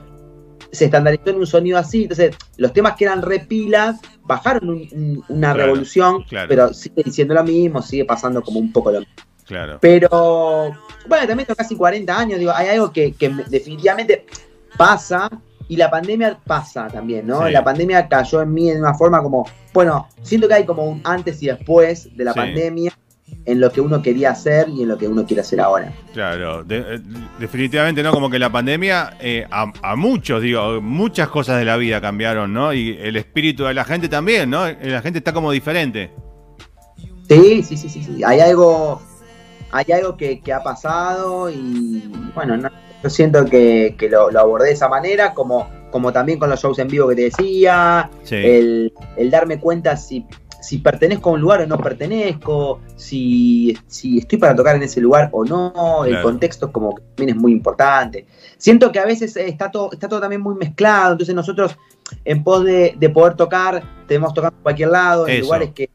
[0.74, 2.02] se estandarizó en un sonido así.
[2.02, 6.48] Entonces, los temas que eran repilas bajaron un- un- una Claro, revolución, claro.
[6.48, 9.14] pero sigue diciendo lo mismo, sigue pasando como un poco lo mismo.
[9.46, 9.78] Claro.
[9.80, 10.08] Pero,
[11.06, 14.24] bueno, también tengo casi 40 años, digo, hay algo que, que me- definitivamente
[14.78, 15.28] pasa
[15.68, 17.46] y la pandemia pasa también, ¿no?
[17.46, 17.52] Sí.
[17.52, 21.00] La pandemia cayó en mí de una forma como, bueno, siento que hay como un
[21.04, 22.38] antes y después de la Sí.
[22.38, 22.92] pandemia
[23.46, 25.92] en lo que uno quería hacer y en lo que uno quiere hacer ahora.
[26.14, 27.00] Claro, de- eh,
[27.38, 31.76] definitivamente no, como que la pandemia eh, a, a muchos, digo, muchas cosas de la
[31.76, 32.72] vida cambiaron, ¿no?
[32.72, 34.66] Y el espíritu de la gente también, ¿no?
[34.70, 36.10] La gente está como diferente.
[37.28, 38.22] Sí, sí, sí, sí, sí.
[38.24, 39.00] Hay algo,
[39.72, 42.02] hay algo que, que ha pasado y
[42.34, 42.70] bueno, no-
[43.02, 46.60] yo siento que, que lo, lo abordé de esa manera, como, como también con los
[46.62, 48.36] shows en vivo que te decía, Sí.
[48.36, 50.24] el, el darme cuenta si,
[50.66, 55.00] si pertenezco a un lugar o no pertenezco, si, si estoy para tocar en ese
[55.00, 58.26] lugar o no, el contexto como que también es muy importante.
[58.56, 61.76] Siento que a veces eh, está todo, está todo también muy mezclado, entonces nosotros
[62.24, 65.44] en pos de, de poder tocar, tenemos tocando en cualquier lado, en Eso.
[65.44, 65.90] lugares que,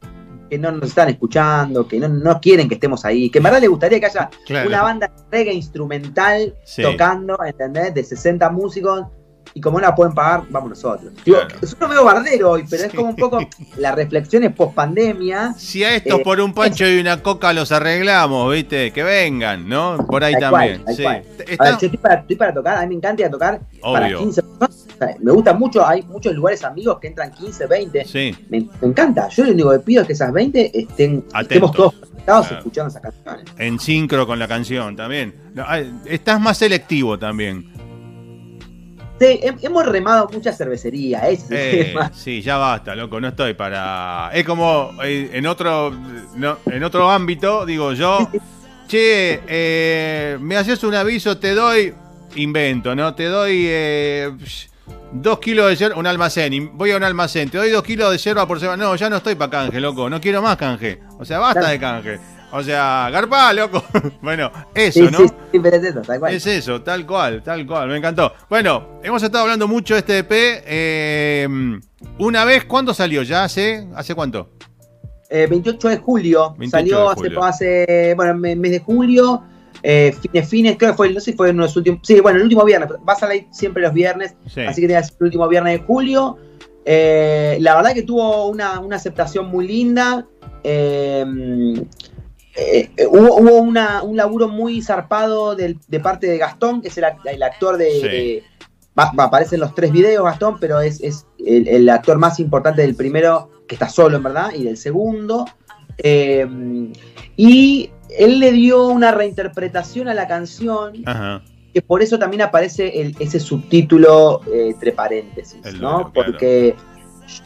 [0.48, 3.60] que no nos están escuchando, que no, no quieren que estemos ahí, que en verdad
[3.60, 4.68] les gustaría que haya Claro.
[4.68, 6.82] una banda de reggae instrumental Sí.
[6.82, 7.94] tocando, ¿entendés?
[7.94, 9.04] De 60 músicos.
[9.52, 11.12] Y como no la pueden pagar, vamos nosotros.
[11.24, 11.56] Digo, Claro.
[11.60, 13.40] es un medio bardero hoy, pero es como un poco
[13.78, 15.54] la reflexión es post pandemia.
[15.56, 18.92] Si a estos Eh, por un pancho y una coca los arreglamos, ¿viste?
[18.92, 20.06] Que vengan, ¿no?
[20.06, 20.84] Por ahí Tal también.
[20.96, 21.04] sí.
[21.48, 23.60] Está- ver, yo estoy para, estoy para tocar, a mí me encanta ir a tocar
[23.82, 24.18] para Obvio.
[24.20, 25.16] 15 personas.
[25.20, 28.04] Me gusta mucho, hay muchos lugares amigos que entran 15, 20.
[28.04, 29.28] Sí, Me, me encanta.
[29.30, 31.40] Yo lo único que pido es que esas 20 estén, Atentos.
[31.42, 32.56] estemos todos Claro.
[32.58, 33.44] escuchando esas canciones.
[33.58, 35.34] en sincro con la canción también.
[35.54, 35.64] No,
[36.04, 37.72] estás más selectivo también.
[39.20, 42.10] Sí, hemos remado mucha cervecería, ese Eh, tema.
[42.14, 44.30] sí, ya basta, loco, no estoy para...
[44.32, 45.90] Es como eh, en otro
[46.36, 48.30] no, en otro ámbito, digo yo,
[48.88, 51.92] che, eh, me haces un aviso, te doy,
[52.36, 53.14] invento, ¿no?
[53.14, 54.30] Te doy eh,
[55.12, 58.16] dos kilos de yerba, un almacén, voy a un almacén, te doy dos kilos de
[58.18, 58.84] yerba por semana.
[58.84, 61.00] No, ya no estoy para canje, loco, no quiero más canje.
[61.18, 62.18] O sea, basta de canje.
[62.52, 63.84] O sea, garpa, loco.
[64.22, 65.18] bueno, eso, Sí, ¿no?
[65.18, 66.34] sí, sí, pero es eso, tal cual.
[66.34, 68.32] Es eso, tal cual, tal cual, me encantó.
[68.48, 70.30] Bueno, hemos estado hablando mucho de este EP.
[70.32, 71.48] eh,
[72.18, 73.22] una vez, ¿cuándo salió?
[73.22, 73.86] ¿Ya hace?
[73.94, 74.50] ¿Hace cuánto?
[75.28, 76.54] Eh, 28 de julio.
[76.58, 77.44] 28 salió de hace, julio.
[77.44, 79.42] hace, bueno, me- mes de julio.
[79.82, 82.00] Eh, fines, fines, creo que fue, no sé si fue en los últimos.
[82.02, 82.90] Sí, bueno, el último viernes.
[83.08, 84.34] Va a salir siempre los viernes.
[84.52, 84.62] Sí.
[84.62, 86.36] Así que ser el último viernes de julio.
[86.84, 90.26] Eh, la verdad que tuvo una, una aceptación muy linda.
[90.64, 91.24] Eh,
[92.60, 96.98] eh, eh, hubo hubo una- un laburo muy zarpado de parte de Gastón, que es
[96.98, 97.90] el, act- el actor de.
[97.90, 98.02] Sí.
[98.02, 98.42] de-
[98.98, 102.38] va- va- aparece en los tres videos, Gastón, pero es, es el, el actor más
[102.40, 105.46] importante del primero, que está solo, en verdad, y del segundo.
[105.98, 106.46] Eh,
[107.36, 111.42] y él le dio una reinterpretación a la canción Ajá.
[111.72, 116.10] que por eso también aparece el- ese subtítulo eh, entre paréntesis, El ¿no?
[116.12, 116.32] claro.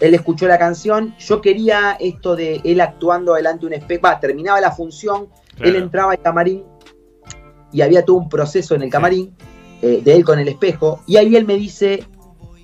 [0.00, 4.18] Él escuchó la canción, yo quería esto de él actuando delante de un espejo, va,
[4.20, 5.70] terminaba la función, Claro.
[5.70, 6.64] él entraba al camarín
[7.72, 9.34] y había todo un proceso en el camarín
[9.82, 12.04] eh, de él con el espejo, y ahí él me dice,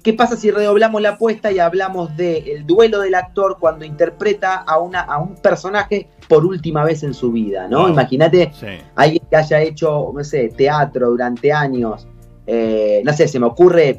[0.02, 4.78] ¿qué pasa si redoblamos la apuesta y hablamos del duelo del actor cuando interpreta a,
[4.78, 7.80] una, a un personaje por última vez en su vida, ¿no?
[7.82, 7.88] Wow.
[7.90, 8.66] Imagínate Sí.
[8.96, 12.06] alguien que haya hecho, no sé, teatro durante años,
[12.46, 13.98] eh, no sé, se me ocurre,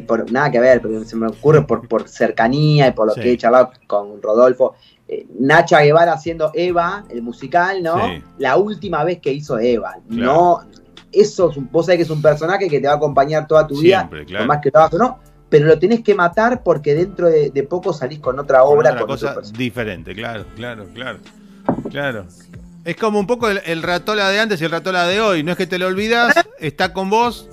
[0.00, 3.20] tipo, nada que ver, pero se me ocurre por, por cercanía y por lo Sí.
[3.20, 4.74] que he charlado con Rodolfo,
[5.06, 8.04] eh, Nacha Guevara haciendo Eva, el musical, ¿no?
[8.06, 8.22] Sí.
[8.38, 10.32] La última vez que hizo Eva, Claro.
[10.32, 10.60] no,
[11.12, 13.66] eso, es un- vos sabés que es un personaje que te va a acompañar toda
[13.66, 14.42] tu Siempre, vida, claro.
[14.46, 17.50] por más que lo hagas o no, pero lo tenés que matar porque dentro de,
[17.50, 19.64] de poco salís con otra Con obra, otra con cosa otro personaje.
[19.64, 21.18] diferente, claro, claro, claro.
[21.90, 22.26] Claro.
[22.84, 25.42] Es como un poco el, el ratola de antes y el ratola de hoy.
[25.42, 27.48] No es que te lo olvidas, está con vos,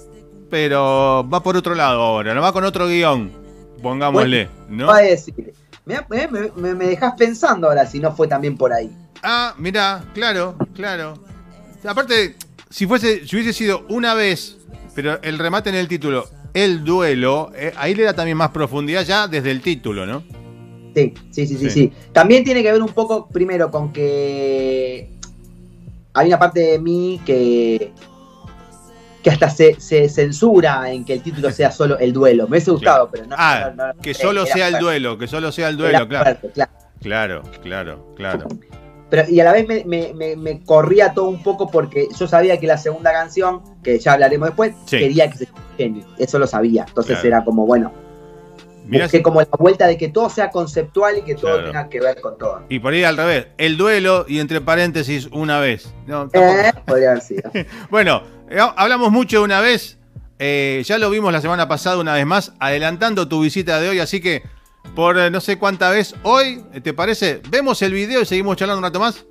[0.56, 3.30] pero va por otro lado ahora, no va con otro guion.
[3.84, 4.88] Pongámosle, ¿no?
[4.88, 5.54] Va a decir,
[5.86, 6.00] me,
[6.56, 8.89] me, me- dejás pensando ahora si no fue también por ahí.
[9.22, 11.15] Ah, mirá, claro, claro.
[11.86, 12.38] Aparte,
[12.70, 14.56] si fuese, si hubiese sido una vez,
[14.96, 19.04] pero el remate en el título, el duelo, eh, ahí le da también más profundidad
[19.04, 20.24] ya desde el título, ¿no?
[20.96, 21.70] Sí, sí, sí, Sí.
[21.70, 21.94] sí.
[22.13, 25.10] También tiene que ver un poco, primero, con que
[26.13, 27.91] hay una parte de mí que,
[29.26, 32.44] que hasta se, se censura en que el título sea solo el duelo.
[32.44, 33.36] Me hubiese gustado, pero no.
[33.40, 36.24] Ah, no, no, que solo sea el duelo, que solo sea el duelo, claro.
[36.26, 36.72] fuerte, claro.
[37.02, 38.48] Claro, claro, claro.
[39.10, 42.28] pero y a la vez me, me- me- me corría todo un poco porque yo
[42.28, 45.00] sabía que la segunda canción, que ya hablaremos después, Sí.
[45.00, 46.04] quería que se Jenny.
[46.20, 46.86] Eso lo sabía.
[46.88, 47.28] Entonces Claro.
[47.28, 47.92] era como, bueno,
[48.88, 51.66] Mirá busqué como la vuelta de que todo sea conceptual y que todo Claro.
[51.68, 52.62] tenga que ver con todo.
[52.70, 55.92] Y por ahí al revés, el duelo y entre paréntesis una vez.
[56.06, 56.30] No.
[56.34, 57.50] Eh, podría haber sido.
[57.90, 59.97] Bueno, eh, hablamos mucho de una vez.
[60.39, 63.99] eh, ya lo vimos la semana pasada una vez más, adelantando tu visita de hoy.
[63.99, 64.43] Así que,
[64.95, 67.41] por eh, no sé cuánta vez hoy, ¿te parece?
[67.49, 69.25] Vemos el video y seguimos charlando un rato más.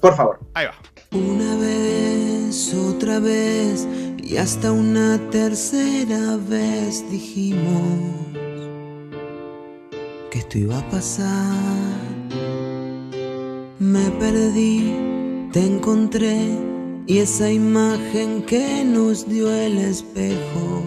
[0.00, 0.40] Por favor.
[0.54, 0.74] Ahí va.
[1.12, 3.86] Una vez, otra vez
[4.18, 8.26] y hasta una tercera vez dijimos
[10.30, 11.54] que esto iba a pasar.
[13.78, 16.56] Me perdí, te encontré
[17.06, 20.82] y esa imagen que nos dio el espejo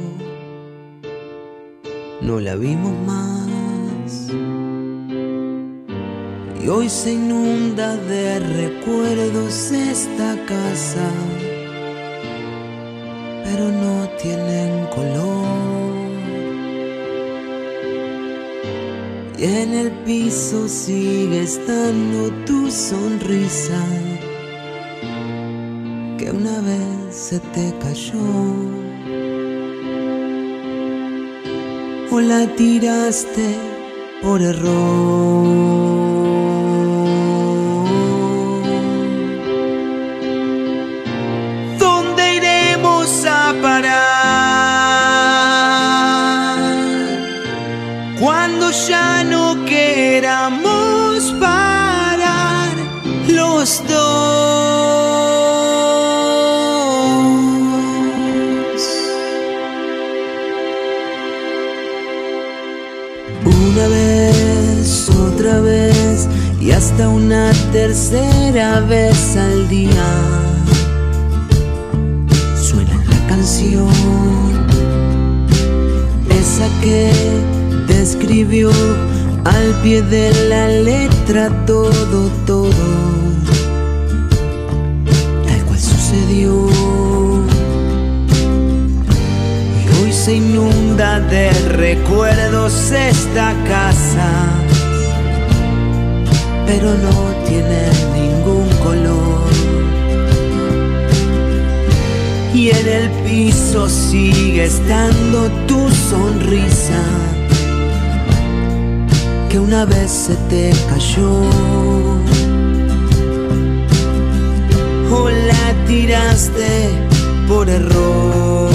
[2.25, 4.32] no la vimos más.
[6.62, 11.08] Y hoy se inunda de recuerdos esta casa,
[13.43, 15.45] pero no tienen color.
[19.38, 23.86] Y en el piso sigue estando tu sonrisa,
[26.17, 28.19] que una vez se te cayó.
[32.12, 33.56] O la tiraste
[34.21, 36.04] por error.
[67.03, 70.08] Una tercera vez al día.
[72.55, 73.89] Suena la canción,
[76.29, 77.12] esa que
[77.88, 78.71] describió
[79.43, 82.69] al pie de la letra todo, todo,
[85.47, 86.69] tal cual sucedió.
[89.84, 94.64] Y hoy se inunda de recuerdos esta casa,
[96.65, 99.45] pero no tiene ningún color.
[102.54, 107.04] Y en el piso sigue estando tu sonrisa,
[109.49, 111.41] que una vez se te cayó.
[115.12, 116.89] O la tiraste
[117.47, 118.65] por error.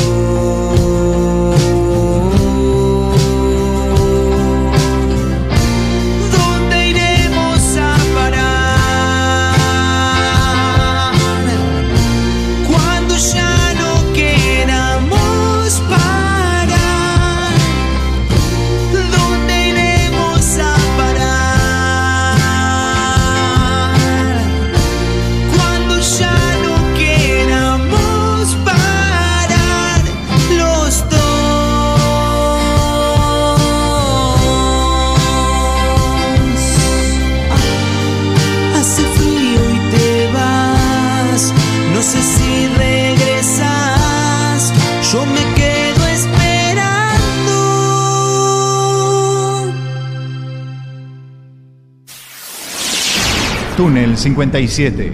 [54.00, 55.12] Túnel 57.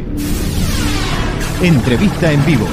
[1.61, 2.68] Entrevista en vivo.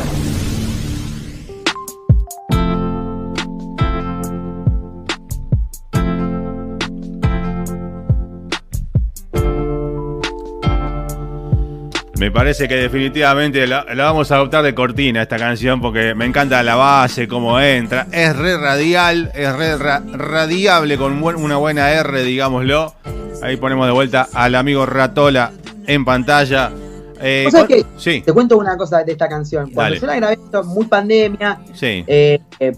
[12.19, 16.61] Me parece que definitivamente la, vamos a adoptar de cortina esta canción porque me encanta
[16.63, 18.07] la base, cómo entra.
[18.11, 22.93] Es re radial, es re ra- radiable con una buena R, digámoslo.
[23.41, 25.51] Ahí ponemos de vuelta al amigo Ratola
[25.87, 26.71] en pantalla.
[27.21, 27.65] Eh, ¿Vos?
[27.97, 29.71] Sí, Te cuento una cosa de esta canción.
[29.71, 29.99] Cuando Dale.
[30.01, 31.59] yo la grabé, esto muy pandemia.
[31.73, 32.03] sí.
[32.07, 32.73] eh, eh,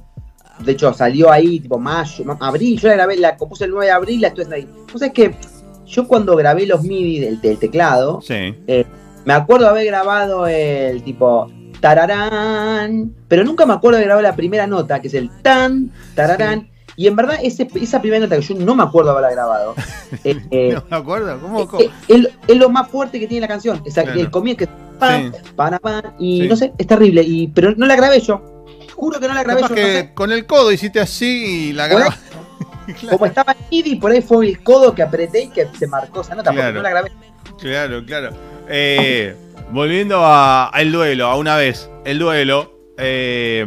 [0.60, 2.80] de hecho, salió ahí, tipo mayo, ma- abril.
[2.80, 4.70] Yo la grabé, la compuse el 9 de abril, la estuve ahí.
[4.92, 5.36] ¿Vos sabés que
[5.86, 8.56] yo cuando grabé los MIDI del, del teclado, Sí.
[8.68, 8.86] eh,
[9.26, 11.52] me acuerdo haber grabado el tipo
[11.82, 16.70] tararán, pero nunca me acuerdo de grabar la primera nota, que es el tan, tararán.
[16.98, 19.76] Y en verdad, ese- esa primera nota que yo no me acuerdo haberla grabado,
[20.24, 21.40] eh, eh, No me acuerdo.
[21.40, 21.68] ¿Cómo?
[21.68, 21.82] cómo?
[21.84, 23.82] eh, es, es lo más fuerte que tiene la canción.
[23.86, 24.20] O sea, Claro.
[24.20, 24.68] el comienzo que
[25.00, 25.40] pam, Sí.
[25.56, 26.48] para, pam, y Sí.
[26.48, 27.22] no sé, es terrible.
[27.24, 28.42] Y, pero no la grabé yo.
[28.96, 29.82] Juro que no la grabé Capaz yo.
[29.82, 30.14] no que sé.
[30.14, 32.36] con el codo hiciste así y la grabaste.
[33.10, 36.36] Como estaba en por ahí fue el codo que apreté y que se marcó esa
[36.36, 36.76] nota, porque Claro.
[36.78, 37.12] no la grabé.
[37.60, 38.30] Claro, claro.
[38.70, 39.36] Eh,
[39.72, 41.90] volviendo a, a el duelo, a una vez.
[42.06, 42.72] El duelo.
[42.98, 43.66] eh,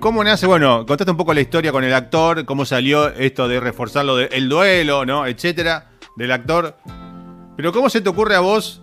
[0.00, 0.46] ¿Cómo nace?
[0.46, 4.48] Bueno, contaste un poco la historia con el actor, cómo salió esto de reforzarlo del
[4.48, 5.26] duelo, ¿no?
[5.26, 6.76] Etcétera, del actor.
[7.56, 8.82] Pero ¿cómo se te ocurre a vos?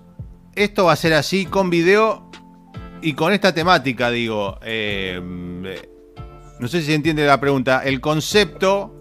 [0.53, 2.30] Esto va a ser así con video
[3.01, 4.59] y con esta temática, digo.
[4.61, 5.20] eh,
[6.59, 7.82] no sé si se entiende la pregunta.
[7.84, 8.93] El concepto.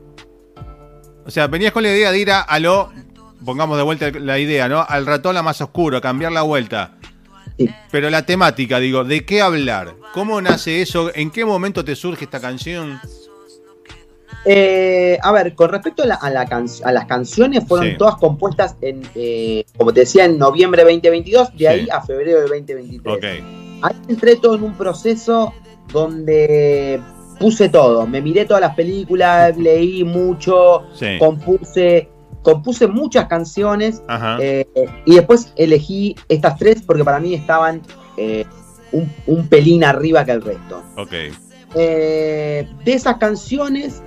[1.24, 2.92] O sea, venías con la idea de ir a, lo.
[3.44, 4.84] Pongamos de vuelta la idea, ¿no?
[4.86, 6.96] Al ratón a más oscuro, cambiar la vuelta.
[7.58, 7.68] Sí.
[7.90, 9.94] Pero la temática, digo, ¿de qué hablar?
[10.12, 11.10] ¿Cómo nace eso?
[11.14, 13.00] ¿En qué momento te surge esta canción?
[14.44, 17.96] Eh, a ver, con respecto a, la- a la can- a las canciones, fueron Sí.
[17.98, 21.66] todas compuestas en, eh, como te decía, en noviembre de 2022, de Sí.
[21.66, 23.16] ahí a febrero de 2023.
[23.16, 23.24] Ok.
[23.82, 25.52] Ahí entré todo en un proceso
[25.92, 27.00] donde
[27.40, 28.06] puse todo.
[28.06, 30.84] Me miré todas las películas, leí mucho,
[31.18, 32.08] compuse,
[32.46, 34.00] compuse muchas canciones
[34.40, 34.66] eh,
[35.04, 37.82] y después elegí estas tres porque para mí estaban
[38.16, 38.44] eh,
[38.92, 40.80] un, un pelín arriba que el resto.
[41.74, 44.00] Eh, de esas canciones,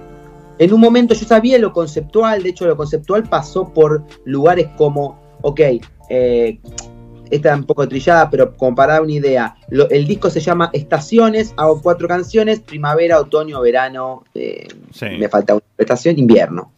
[0.58, 5.20] en un momento yo sabía lo conceptual, de hecho lo conceptual pasó por lugares como,
[5.42, 5.60] ok,
[6.10, 10.40] esta es un poco trillada, pero como para dar una idea, lo- el disco se
[10.40, 15.08] llama Estaciones, hago cuatro canciones, primavera, otoño, verano, eh, Sí.
[15.20, 16.72] me falta una estación, invierno.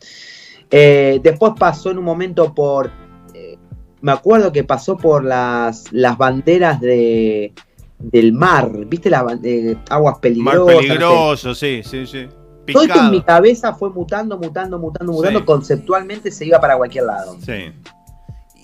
[0.71, 2.89] Eh, después pasó en un momento por,
[3.33, 3.57] eh,
[4.01, 7.53] me acuerdo que pasó por las, las banderas de,
[7.99, 10.65] del mar, ¿viste las eh, aguas Mar peligrosas?
[10.65, 10.87] no sé.
[10.87, 12.27] peligroso, sí, sí, sí.
[12.71, 15.45] Todo esto en mi cabeza fue mutando, mutando, mutando, mutando, Sí.
[15.45, 17.35] conceptualmente se iba para cualquier lado.
[17.43, 17.73] Sí.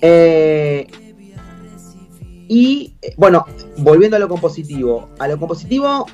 [0.02, 0.88] Eh,
[2.48, 3.46] y eh, bueno,
[3.78, 6.06] volviendo a lo compositivo, a lo compositivo,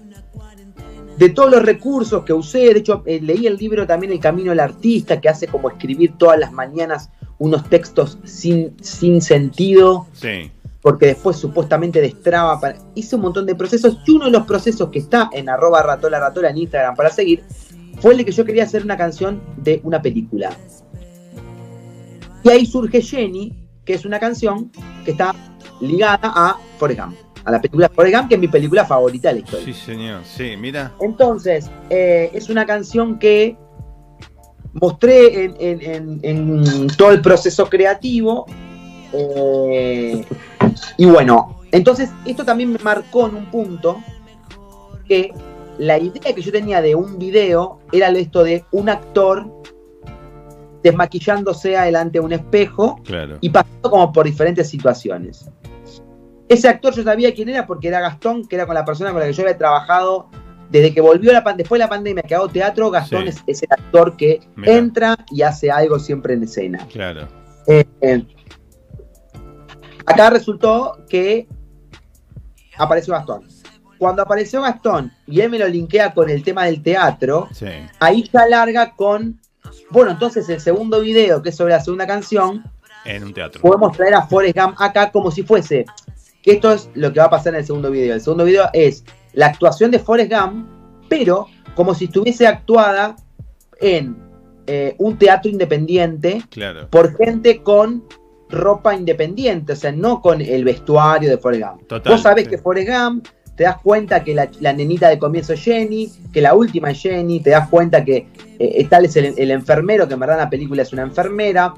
[1.17, 4.49] de todos los recursos que usé, de hecho eh, leí el libro también El Camino
[4.51, 10.51] del Artista, que hace como escribir todas las mañanas unos textos sin, sin sentido, Sí.
[10.81, 12.59] porque después supuestamente destraba.
[12.59, 12.77] Para...
[12.95, 16.19] Hice un montón de procesos y uno de los procesos que está en arroba ratola
[16.19, 17.43] ratola en Instagram para seguir
[17.99, 20.49] fue el de que yo quería hacer una canción de una película.
[22.43, 23.53] Y ahí surge Jenny,
[23.85, 24.71] que es una canción
[25.05, 25.33] que está
[25.79, 27.15] ligada a Forrest Gump,
[27.45, 29.65] a la película Forrest Gump, que es mi película favorita de la historia.
[29.65, 30.21] Sí, señor.
[30.23, 30.91] Sí, mira.
[31.01, 33.57] Entonces, eh, es una canción que
[34.73, 38.45] mostré en, en- en- en todo el proceso creativo.
[39.13, 40.23] eh,
[40.97, 44.01] y bueno, entonces esto también me marcó en un punto
[45.07, 45.31] que
[45.77, 49.45] la idea que yo tenía de un video era esto de un actor
[50.81, 53.37] desmaquillándose adelante de un espejo Claro.
[53.39, 55.49] y pasando como por diferentes situaciones.
[56.53, 59.19] Ese actor yo sabía quién era porque era Gastón, que era con la persona con
[59.21, 60.29] la que yo había trabajado
[60.69, 63.29] desde que volvió la pan- después de la pandemia que hago teatro, Gastón Sí.
[63.29, 64.73] es, es el actor que Mirá.
[64.77, 66.87] entra y hace algo siempre en escena.
[66.91, 67.27] Claro.
[67.67, 68.25] Eh, eh,
[70.05, 71.47] acá resultó que
[72.77, 73.47] apareció Gastón.
[73.97, 77.67] Cuando apareció Gastón y él me lo linkea con el tema del teatro, Sí.
[77.99, 79.39] ahí ya larga con,
[79.89, 82.63] bueno, entonces el segundo video, que es sobre la segunda canción,
[83.05, 83.61] En un teatro.
[83.61, 85.85] podemos traer a Forrest Gump acá como si fuese,
[86.43, 88.13] que esto es lo que va a pasar en el segundo video.
[88.13, 90.67] El segundo video es la actuación de Forrest Gump,
[91.09, 93.15] pero como si estuviese actuada
[93.81, 94.15] en
[94.67, 96.87] eh, un teatro independiente Claro.
[96.89, 98.03] por gente con
[98.49, 101.87] ropa independiente, o sea, no con el vestuario de Forrest Gump.
[101.87, 102.49] Total, Vos sabés sí.
[102.51, 106.41] que Forrest Gump, te das cuenta que la, la nenita de comienzo es Jenny, que
[106.41, 108.27] la última es Jenny, te das cuenta que
[108.59, 111.73] eh, tal es el, el enfermero, que en verdad en la película es una enfermera,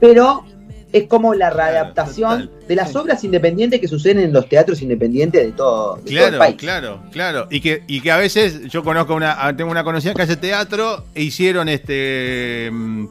[0.00, 0.44] pero
[0.92, 5.52] es como la readaptación de las obras independientes que suceden en los teatros independientes de
[5.52, 6.56] todo, de todo el Claro, país.
[6.58, 7.46] claro, claro.
[7.50, 10.36] Y que, y que a veces yo conozco una, ah, tengo una conocida que hace
[10.36, 13.06] teatro e hicieron este mm,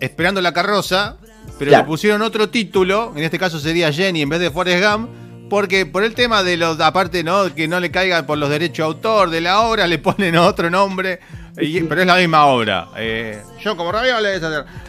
[0.00, 1.16] esperando la carroza,
[1.58, 1.84] pero Claro.
[1.84, 5.08] le pusieron otro título, en este caso sería Jenny en vez de Forrest Gump,
[5.50, 7.52] porque por el tema de los, aparte, ¿no?
[7.54, 10.70] Que no le caiga por los derechos de autor de la obra, le ponen otro
[10.70, 11.18] nombre.
[11.58, 12.88] Y- pero es la misma obra.
[12.96, 14.40] Eh, yo como ravioles.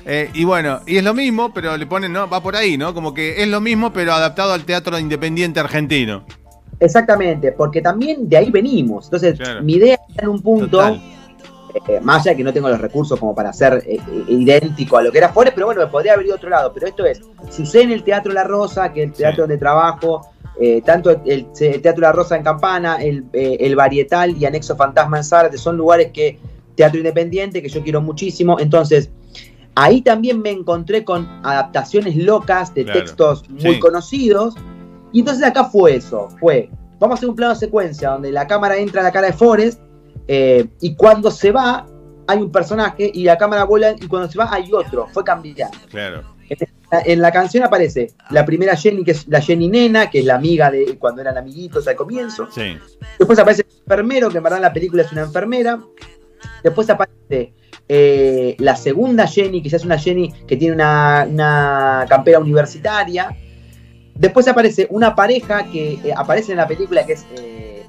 [0.05, 2.28] Eh, y bueno, y es lo mismo, pero le ponen, ¿no?
[2.30, 2.93] Va por ahí, ¿no?
[2.93, 6.24] Como que es lo mismo, pero adaptado al teatro independiente argentino.
[6.80, 9.05] Exactamente, porque también de ahí venimos.
[9.05, 9.62] Entonces, Claro.
[9.62, 10.82] mi idea está en un punto,
[11.88, 14.97] eh, más allá de que no tengo los recursos como para ser eh, eh, idéntico
[14.97, 16.74] a lo que era Forrest, pero bueno, me podría haber ido a otro lado.
[16.74, 19.41] Pero esto es, sucede en el Teatro La Rosa, que es el teatro Sí.
[19.41, 20.28] donde trabajo,
[20.59, 24.76] eh, tanto el, el Teatro La Rosa en Campana, el, eh, el Varietal y Anexo
[24.76, 26.39] Fantasma en Zárate, son lugares que,
[26.82, 28.60] teatro independiente, que yo quiero muchísimo.
[28.60, 29.10] Entonces,
[29.76, 33.00] ahí también me encontré con adaptaciones locas de Claro.
[33.00, 33.80] textos muy Sí.
[33.80, 34.56] conocidos.
[35.14, 36.70] Y entonces acá fue eso, fue,
[37.00, 39.80] vamos a hacer un plano secuencia donde la cámara entra a la cara de Forrest
[40.28, 41.86] eh, y cuando se va
[42.28, 45.78] hay un personaje y la cámara vuela y cuando se va hay otro, fue cambiando.
[45.90, 46.24] Claro.
[47.06, 50.36] en la canción aparece la primera Jenny, que es la Jenny Nena, que es la
[50.36, 52.48] amiga de cuando eran amiguitos al comienzo.
[52.52, 52.78] Sí.
[53.18, 55.80] Después aparece el enfermero, que en verdad en la película es una enfermera.
[56.64, 57.54] Después aparece
[57.94, 63.36] eh, la segunda Jenny, que ya es una Jenny que tiene una, una campera universitaria.
[64.16, 67.86] Después aparece una pareja que eh, aparece en la película, que es eh,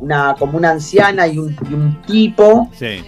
[0.00, 2.70] una, como una anciana y un, y un tipo.
[2.72, 3.02] Sí.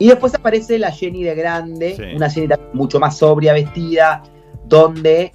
[0.00, 2.16] Y después aparece la Jenny de grande, Sí.
[2.16, 4.22] una Jenny mucho más sobria, vestida,
[4.64, 5.32] donde,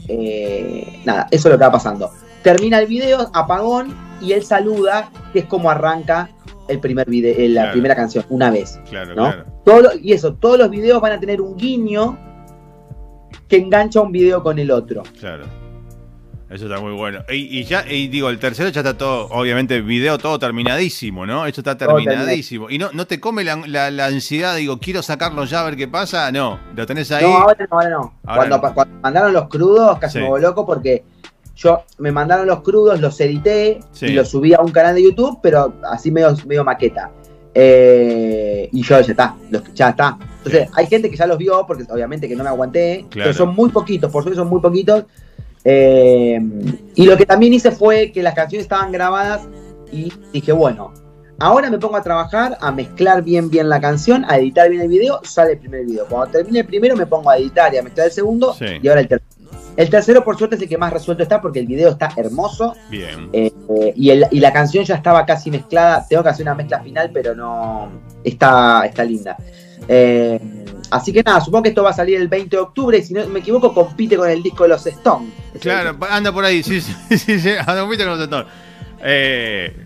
[1.06, 2.10] nada, eso es lo que va pasando.
[2.42, 6.30] Termina el video, apagón, y él saluda, que es como arranca
[6.68, 7.72] el primer video, la Claro.
[7.74, 8.80] primera canción, una vez.
[8.90, 9.24] Claro, ¿no?
[9.30, 9.46] claro.
[9.66, 12.18] Todo y eso, todos los videos van a tener un guiño
[13.48, 15.04] que engancha un video con el otro.
[15.20, 15.46] Claro.
[16.50, 17.20] Eso está muy bueno.
[17.30, 21.26] Y, y ya, y digo, el tercero ya está todo, obviamente, el video todo terminadísimo,
[21.26, 21.48] ¿no?
[21.48, 22.70] Esto está terminadísimo.
[22.70, 25.76] Y no, no te come la, la- la ansiedad, digo, quiero sacarlo ya a ver
[25.76, 26.32] qué pasa.
[26.32, 27.24] No, lo tenés ahí.
[27.26, 27.98] No, ahora no, ahora no.
[28.24, 28.62] Ahora cuando, no.
[28.62, 30.24] pa- cuando mandaron los crudos, casi Sí.
[30.24, 31.04] me voló loco porque
[31.56, 34.08] yo me mandaron los crudos, los edité Sí.
[34.08, 37.12] y los subí a un canal de YouTube, pero así medio, medio maqueta.
[37.56, 40.18] Eh, y yo ya está, los- ya está.
[40.38, 43.30] Entonces, hay gente que ya los vio, porque obviamente que no me aguanté, Claro.
[43.30, 45.06] pero son muy poquitos, por suerte son muy poquitos.
[45.64, 46.40] Eh,
[46.96, 49.48] y lo que también hice fue que las canciones estaban grabadas
[49.92, 50.92] y dije, bueno,
[51.40, 54.88] ahora me pongo a trabajar, a mezclar bien bien la canción, a editar bien el
[54.90, 56.06] video, sale el primer video.
[56.10, 58.66] Cuando termine el primero me pongo a editar y a mezclar el segundo Sí.
[58.82, 59.43] y ahora el tercero.
[59.76, 62.76] El tercero por suerte es el que más resuelto está porque el video está hermoso
[62.90, 63.30] Bien.
[63.34, 66.06] eh, eh, y, el- y la canción ya estaba casi mezclada.
[66.08, 67.90] Tengo que hacer una mezcla final, pero no
[68.24, 69.36] está, está linda.
[69.88, 70.40] Eh,
[70.92, 73.14] así que nada, supongo que esto va a salir el 20 de octubre y si
[73.14, 75.32] no me equivoco compite con el disco de los Stones.
[75.60, 78.46] Claro, anda por ahí, sí, sí, sí, sí, anda poquito con los sector.
[79.06, 79.83] Eh,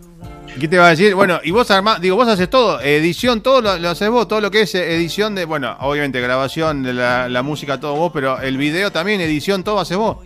[0.59, 1.13] ¿Qué te va a decir?
[1.13, 4.41] Bueno, y vos armás, digo, vos haces todo, edición, todo lo, lo haces vos, todo
[4.41, 8.11] lo que es eh, edición de, bueno, obviamente grabación de la, la música, todo vos,
[8.13, 10.17] pero el video también, edición, todo haces vos.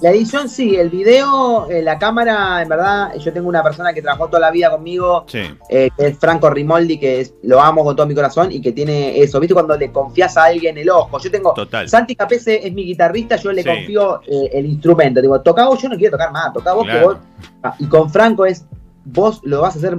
[0.00, 4.00] La edición sí, el video, eh, la cámara, en verdad, yo tengo una persona que
[4.00, 5.40] trabajó toda la vida conmigo, Sí,
[5.70, 8.70] eh, que es Franco Rimoldi, que es- lo amo con todo mi corazón y que
[8.70, 9.54] tiene eso, ¿viste?
[9.54, 11.18] Cuando le confías a alguien el ojo.
[11.18, 11.52] Yo tengo.
[11.52, 11.88] total.
[11.88, 13.68] Santi Capese es mi guitarrista, yo le Sí.
[13.68, 15.20] confío eh, el instrumento.
[15.20, 17.16] Digo, toca vos, yo no quiero tocar más, toca vos que vos.
[17.64, 18.64] Ah, y con Franco es,
[19.04, 19.96] vos lo vas a hacer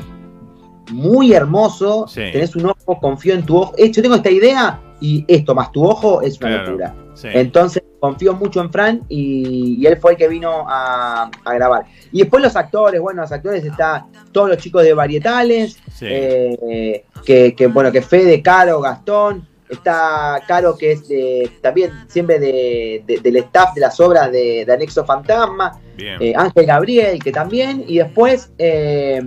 [0.92, 2.22] muy hermoso, Sí.
[2.32, 3.74] tenés un ojo, confío en tu ojo.
[3.78, 6.66] Eh, yo tengo esta idea y esto más tu ojo es una Claro.
[6.66, 6.96] locura.
[7.14, 7.28] Sí.
[7.34, 11.86] Entonces confío mucho en Fran y, y él fue el que vino a, a grabar.
[12.12, 16.06] Y después los actores, bueno, los actores está todos los chicos de varietales, Sí.
[16.10, 22.40] eh, que, que, bueno, que Fede, Caro, Gastón, está Caro que es de, también siempre
[22.40, 27.84] de, de- del staff de las obras de, Anexo Fantasma, eh, Ángel Gabriel, que también,
[27.88, 29.22] y después, eh,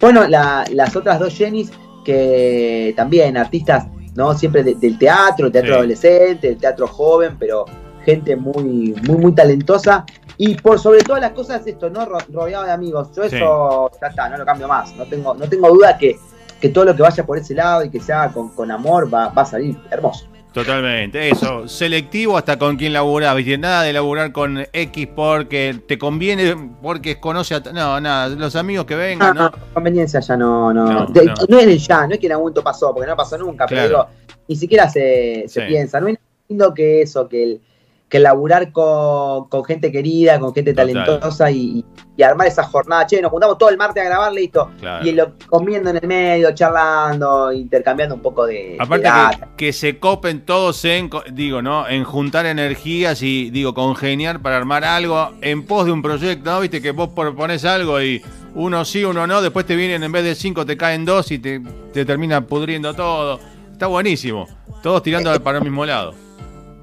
[0.00, 1.70] bueno, la- las otras dos Jennys,
[2.04, 4.32] que también artistas, ¿no?
[4.34, 5.76] Siempre de- del teatro, teatro Sí.
[5.78, 7.66] adolescente, el teatro joven, pero
[8.04, 10.06] gente muy, muy, muy talentosa.
[10.38, 12.06] Y por sobre todas las cosas, esto, ¿no?
[12.06, 13.08] Ro- rodeado de amigos.
[13.14, 13.36] Yo Sí.
[13.36, 14.94] eso ya está, no lo cambio más.
[14.96, 16.16] No tengo, no tengo duda que,
[16.60, 19.28] que todo lo que vaya por ese lado y que sea con, con amor va,
[19.28, 20.26] va a salir hermoso.
[20.52, 23.58] Totalmente, eso, selectivo hasta con quién laburás, ¿viste?
[23.58, 27.60] Nada de laburar con X porque te conviene, porque conoce a...
[27.60, 29.52] No, nada, los amigos que vengan, no, ¿no?
[29.74, 30.86] conveniencia ya no, no.
[30.90, 31.34] No, De- no.
[31.48, 33.66] no es el ya, no es que en algún momento pasó, porque no pasó nunca,
[33.66, 34.06] pero digo,
[34.48, 35.66] ni siquiera se, se Sí.
[35.68, 36.00] piensa.
[36.00, 37.60] No nada lindo que eso, que el,
[38.08, 40.92] que laburar con, con gente querida, con gente Total.
[40.92, 41.84] talentosa y,
[42.16, 43.06] y armar esa jornada.
[43.06, 44.70] Che, nos juntamos todo el martes a grabar, listo.
[44.80, 45.06] Claro.
[45.06, 48.76] Y lo, comiendo en el medio, charlando, intercambiando un poco de.
[48.80, 49.48] Aparte de data.
[49.56, 51.86] que, que se copen todos en, digo, ¿no?
[51.86, 56.60] En juntar energías y, digo, congeniar para armar algo en pos de un proyecto, ¿no?
[56.60, 58.22] Viste que vos propones algo y
[58.54, 61.38] uno sí, uno no, después te vienen en vez de cinco, te caen dos y
[61.38, 61.60] te,
[61.92, 63.38] te termina pudriendo todo.
[63.70, 64.48] Está buenísimo.
[64.82, 66.27] Todos tirando para el mismo lado.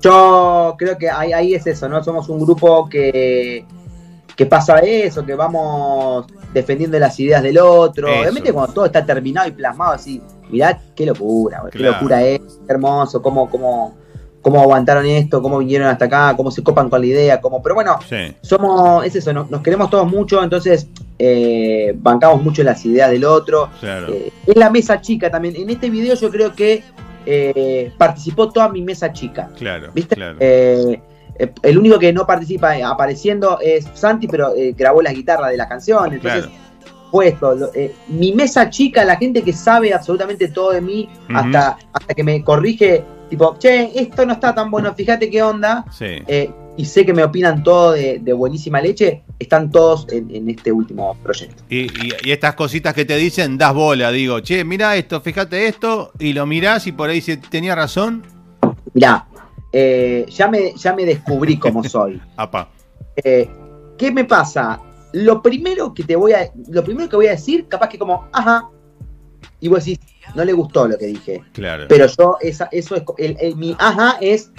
[0.02, 2.04] Yo creo que ahí, ahí es eso, ¿no?
[2.04, 3.66] Somos un grupo que,
[4.36, 8.08] que pasa eso, que vamos defendiendo las ideas del otro.
[8.08, 8.22] Eso.
[8.22, 11.72] Obviamente cuando todo está terminado y plasmado así, mirá qué locura, Claro.
[11.72, 13.96] qué locura es, qué hermoso, cómo, cómo,
[14.42, 17.64] cómo aguantaron esto, cómo vinieron hasta acá, cómo se copan con la idea, cómo.
[17.64, 20.88] Pero bueno, Sí, somos, es eso, nos, nos queremos todos mucho, entonces
[21.18, 23.70] eh, bancamos mucho las ideas del otro.
[23.80, 24.08] claro.
[24.14, 25.56] Eh, es la mesa chica también.
[25.56, 26.84] En este video yo creo que
[27.26, 29.50] eh, participó toda mi mesa chica.
[29.58, 30.16] Claro, ¿Viste?
[30.16, 30.38] claro.
[30.40, 31.02] Eh,
[31.38, 35.58] eh, el único que no participa apareciendo es Santi, pero eh, grabó la guitarra de
[35.58, 36.14] la canción.
[36.14, 37.10] Entonces, Claro.
[37.12, 37.72] fue esto.
[38.08, 42.44] mi mesa chica, la gente que sabe absolutamente todo de mí, hasta, hasta que me
[42.44, 45.86] corrige, tipo, che, esto no está tan bueno, fíjate qué onda.
[45.92, 46.24] Sí.
[46.78, 50.72] Y sé que me opinan todo de, de buenísima leche, están todos en, en este
[50.72, 51.64] último proyecto.
[51.70, 55.68] Y, y- y estas cositas que te dicen, das bola, digo, che, mira esto, fíjate
[55.68, 58.24] esto, y lo mirás y por ahí se tenía razón.
[58.94, 59.28] Mirá,
[59.72, 62.22] eh, ya, me, ya me descubrí cómo soy.
[62.36, 62.70] Apa.
[63.24, 63.50] Eh,
[63.98, 64.80] ¿Qué me pasa?
[65.14, 68.28] Lo primero que te voy a, lo primero que voy a decir, capaz que como,
[68.34, 68.68] ajá,
[69.62, 70.00] y vos decís,
[70.36, 71.42] no le gustó lo que dije.
[71.54, 71.86] Claro.
[71.88, 74.52] Pero yo, esa, eso es, el, el- mi ajá es,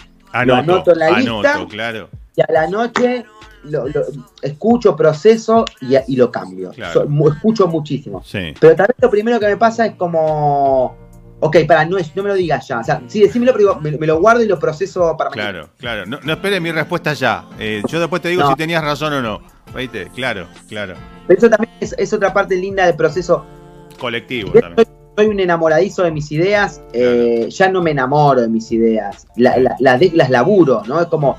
[0.45, 1.30] lo anoto en la lista.
[1.55, 2.09] anoto, claro.
[2.37, 3.24] y a la noche
[3.64, 4.03] lo, lo-
[4.43, 6.70] escucho, proceso y, y lo cambio.
[6.70, 7.07] Claro.
[7.09, 8.22] So- escucho muchísimo.
[8.24, 8.55] Sí.
[8.61, 10.97] Pero tal vez lo primero que me pasa es como,
[11.41, 12.78] ok, para, no, no me lo digas ya.
[12.80, 15.51] O sea, sí, decímelo, pero me, me lo guardo y lo proceso para mañana.
[15.51, 16.07] Claro, claro.
[16.07, 17.45] No, no esperes mi respuesta ya.
[17.59, 18.51] Eh, yo después te digo No.
[18.51, 19.41] si tenías razón o no.
[19.74, 20.09] ¿Viste?
[20.14, 20.95] Claro, claro.
[21.26, 23.45] Pero eso también es, es otra parte linda del proceso.
[23.99, 24.87] Colectivo también.
[25.17, 29.57] Soy, un enamoradizo de mis ideas, eh, ya no me enamoro de mis ideas, La-
[29.59, 31.01] la- la de- las laburo, ¿no?
[31.01, 31.37] Es como,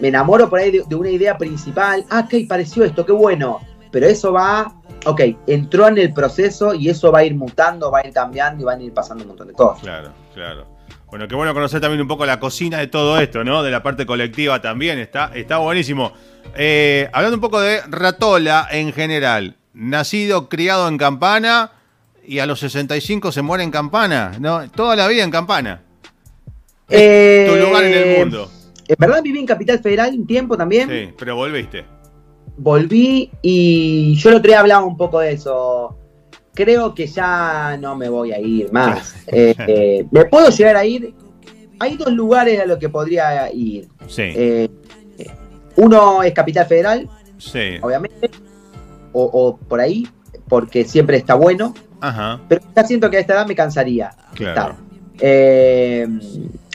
[0.00, 3.60] me enamoro por ahí de, de una idea principal, ah, ok, pareció esto, qué bueno,
[3.90, 4.74] pero eso va,
[5.06, 8.62] ok, entró en el proceso y eso va a ir mutando, va a ir cambiando
[8.62, 9.82] y van a ir pasando un montón de cosas.
[9.82, 10.66] Claro, claro.
[11.08, 13.62] Bueno, qué bueno conocer también un poco la cocina de todo esto, ¿no?
[13.62, 16.12] De la parte colectiva también, está, está buenísimo.
[16.56, 21.70] Eh, hablando un poco de Ratola en general, nacido, criado en Campana
[22.26, 24.68] y a los 65 se muere en Campana, ¿no?
[24.70, 25.82] Toda la vida en Campana.
[26.88, 28.50] Eh, Tu lugar en el mundo.
[28.88, 31.84] En verdad viví en Capital Federal un tiempo también, Sí, pero volviste.
[32.56, 35.96] volví y yo el otro día hablaba un poco de eso.
[36.54, 39.14] Creo que ya no me voy a ir más.
[39.28, 41.14] Eh, eh, me puedo llegar a ir.
[41.78, 43.88] Hay dos lugares a los que podría ir.
[44.06, 44.68] Sí, Eh,
[45.18, 45.30] eh,
[45.76, 47.08] uno es Capital Federal,
[47.38, 47.78] sí.
[47.80, 48.30] obviamente,
[49.12, 50.06] o, o por ahí,
[50.52, 51.72] porque siempre está bueno.
[52.02, 54.10] Ajá, Pero ya siento que a esta edad me cansaría.
[54.34, 54.76] claro.
[55.18, 56.06] Eh,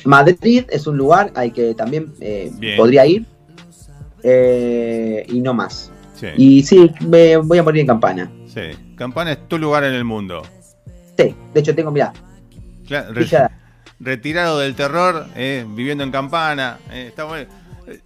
[0.04, 3.28] Madrid es un lugar al que también eh, podría ir.
[4.24, 5.92] Eh, y no más.
[6.16, 8.32] Sí, Y sí, me voy a morir en campana.
[8.48, 8.62] sí.
[8.96, 10.42] Campana es tu lugar en el mundo.
[11.16, 12.12] Sí, de hecho tengo, mirá,
[12.88, 13.28] Claro, re-
[14.00, 16.80] retirado del terror, eh, viviendo en Campana.
[16.92, 17.48] está bueno.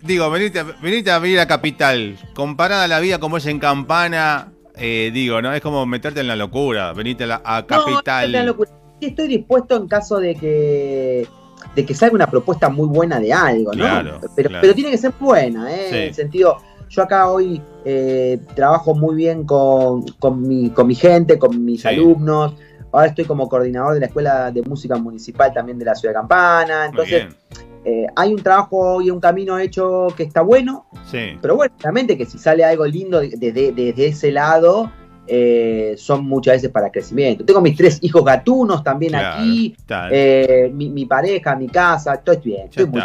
[0.02, 2.18] Digo, venite, a- venite a vivir a Capital.
[2.34, 4.50] Comparada la vida como es en Campana,
[4.82, 5.54] eh, digo, ¿no?
[5.54, 6.92] Es como meterte en la locura.
[6.94, 8.24] Venite a, la- a No, Capital.
[8.26, 8.70] es una locura.
[9.00, 11.28] Estoy dispuesto en caso de que
[11.76, 13.84] de que salga una propuesta muy buena de algo, ¿no?
[13.84, 14.62] Claro, pero, claro.
[14.62, 15.88] pero tiene que ser buena, ¿eh?
[15.90, 15.96] Sí.
[15.96, 16.58] En el sentido,
[16.90, 21.82] yo acá hoy eh, trabajo muy bien con, con, mi, con mi gente, con mis
[21.82, 21.88] Sí.
[21.88, 22.54] alumnos.
[22.92, 26.20] Ahora estoy como coordinador de la Escuela de Música Municipal también de la Ciudad de
[26.20, 26.86] Campana.
[26.88, 27.71] Entonces, bien.
[27.84, 32.18] Eh, hay un trabajo y un camino hecho que está bueno, Sí, pero bueno, realmente
[32.18, 34.92] que si sale algo lindo desde de, ese lado,
[35.28, 37.44] eh, son muchas veces para crecimiento.
[37.44, 39.42] Tengo mis tres hijos gatunos también claro.
[39.42, 39.76] aquí,
[40.12, 42.66] eh, mi, mi pareja, mi casa, todo estoy bien.
[42.68, 43.02] Estoy muy.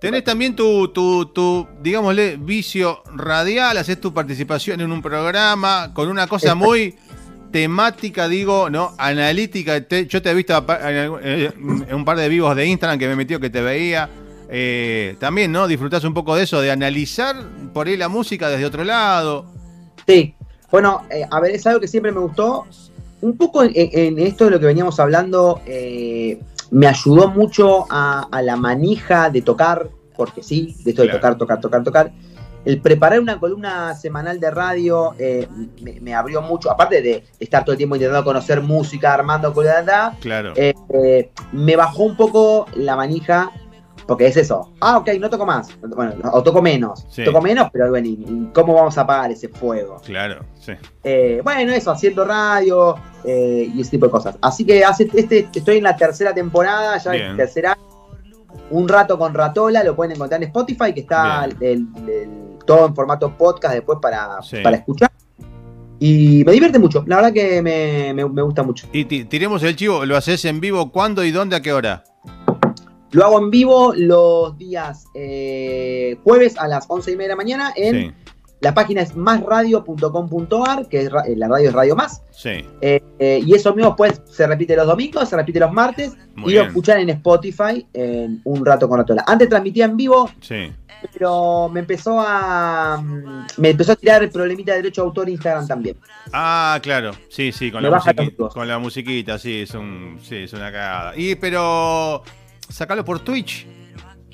[0.00, 6.08] Tenés también tu, tu, tu, digámosle, vicio radial, haces tu participación en un programa con
[6.08, 6.96] una cosa muy
[7.52, 8.92] temática, digo, ¿no?
[8.98, 9.80] Analítica.
[9.82, 12.66] Te- yo te he visto apa- en, algún- en- en un par de vivos de
[12.66, 14.08] Instagram que me metió que te veía.
[14.54, 15.66] Eh, también, ¿no?
[15.66, 17.36] Disfrutás un poco de eso, de analizar
[17.72, 19.46] por ahí la música desde otro lado.
[20.06, 20.34] Sí,
[20.70, 22.66] bueno, eh, a ver, es algo que siempre me gustó.
[23.20, 26.40] Un poco en, en esto de lo que veníamos hablando, eh,
[26.70, 31.20] me ayudó mucho a, a la manija de tocar, porque sí, de esto de Claro.
[31.20, 32.12] tocar, tocar, tocar, tocar.
[32.64, 35.48] El preparar una columna semanal de radio eh,
[35.82, 40.16] me, me abrió mucho, aparte de estar todo el tiempo intentando conocer música, armando columna,
[40.20, 40.52] Claro.
[40.56, 43.50] eh, eh, me bajó un poco la manija,
[44.06, 44.72] porque es eso.
[44.80, 45.68] Ah, ok, no toco más.
[45.80, 47.04] Bueno, o toco menos.
[47.08, 47.24] Sí.
[47.24, 50.00] Toco menos, pero bueno, ¿y- y ¿cómo vamos a apagar ese fuego?
[50.04, 50.72] Claro, sí.
[51.04, 54.36] Eh, bueno, eso, haciendo radio eh, y ese tipo de cosas.
[54.40, 57.76] Así que hace, este, estoy en la tercera temporada, ya en tercera.
[58.70, 61.88] Un rato con Ratola, lo pueden encontrar en Spotify, que está el-
[62.66, 64.58] todo en formato podcast después para, Sí.
[64.62, 65.10] para escuchar.
[65.98, 68.88] Y me divierte mucho, la verdad que me, me- me gusta mucho.
[68.92, 70.90] Y ti- tiremos el chivo, ¿lo haces en vivo?
[70.90, 71.54] ¿Cuándo y dónde?
[71.56, 72.02] ¿A qué hora?
[73.12, 77.36] Lo hago en vivo los días eh, jueves a las 11 y media de la
[77.36, 78.12] mañana en Sí,
[78.62, 82.22] la página es másradio.com.ar, que es, eh, la radio es Radio Más.
[82.30, 82.64] sí.
[82.80, 86.52] Eh, eh, y eso mismo pues se repite los domingos, se repite los martes Muy
[86.52, 89.24] y lo escuchan en Spotify en un rato con Ratola.
[89.26, 90.72] Antes transmitía en vivo, Sí.
[91.12, 95.28] pero me empezó a mm, me empezó a tirar el problemita de derecho de autor
[95.28, 95.96] Instagram también.
[96.32, 97.12] Ah, claro.
[97.28, 98.54] Sí, sí, con Me la, baja musiqui- los vivos.
[98.54, 101.16] con la musiquita, sí, es un, sí, es una cagada.
[101.16, 102.22] Y pero
[102.68, 103.66] sacalo por Twitch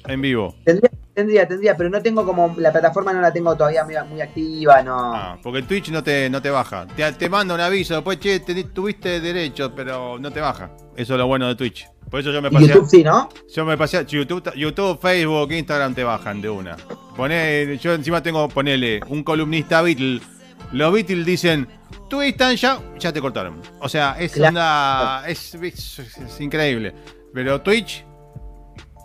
[0.08, 0.54] en vivo.
[0.64, 4.20] Tendría, tendría, tendría, pero no tengo como la plataforma no la tengo todavía muy, muy
[4.20, 5.14] activa, no.
[5.14, 6.86] Ah, porque Twitch no te, no te baja.
[6.96, 10.70] Te, te manda un aviso, después, che, te- tuviste derecho, pero no te baja.
[10.96, 11.86] Eso es lo bueno de Twitch.
[12.10, 12.68] Por eso yo me pasé.
[12.68, 13.28] YouTube sí, ¿no?
[13.54, 16.76] Yo me pasé a YouTube, YouTube, Facebook, Instagram te bajan de una.
[17.16, 20.20] Poné, yo encima tengo, ponele, un columnista Beatle.
[20.72, 21.68] Los Beatles dicen,
[22.08, 23.60] tú están ya, ya te cortaron.
[23.80, 25.26] O sea, es Claro.
[25.26, 26.94] es, es- es increíble.
[27.34, 28.04] Pero Twitch,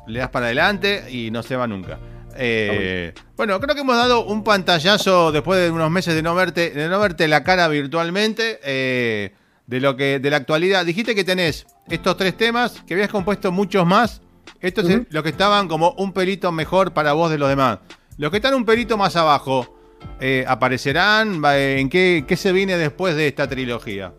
[0.08, 1.99] le das para adelante y no se va nunca.
[2.36, 6.72] Eh, bueno, creo que hemos dado un pantallazo después de unos meses de no verte,
[6.72, 9.34] de no verte la cara virtualmente, eh,
[9.68, 10.86] de lo que, de la actualidad.
[10.86, 14.22] Dijiste que tenés estos tres temas, que habías compuesto muchos más.
[14.60, 15.06] Estos es Ujú.
[15.10, 17.80] los que estaban como un pelito mejor para vos de los demás.
[18.18, 19.78] Los que están un pelito más abajo,
[20.20, 21.41] eh, ¿aparecerán?
[21.45, 24.14] ¿En qué, qué se viene después de esta trilogía?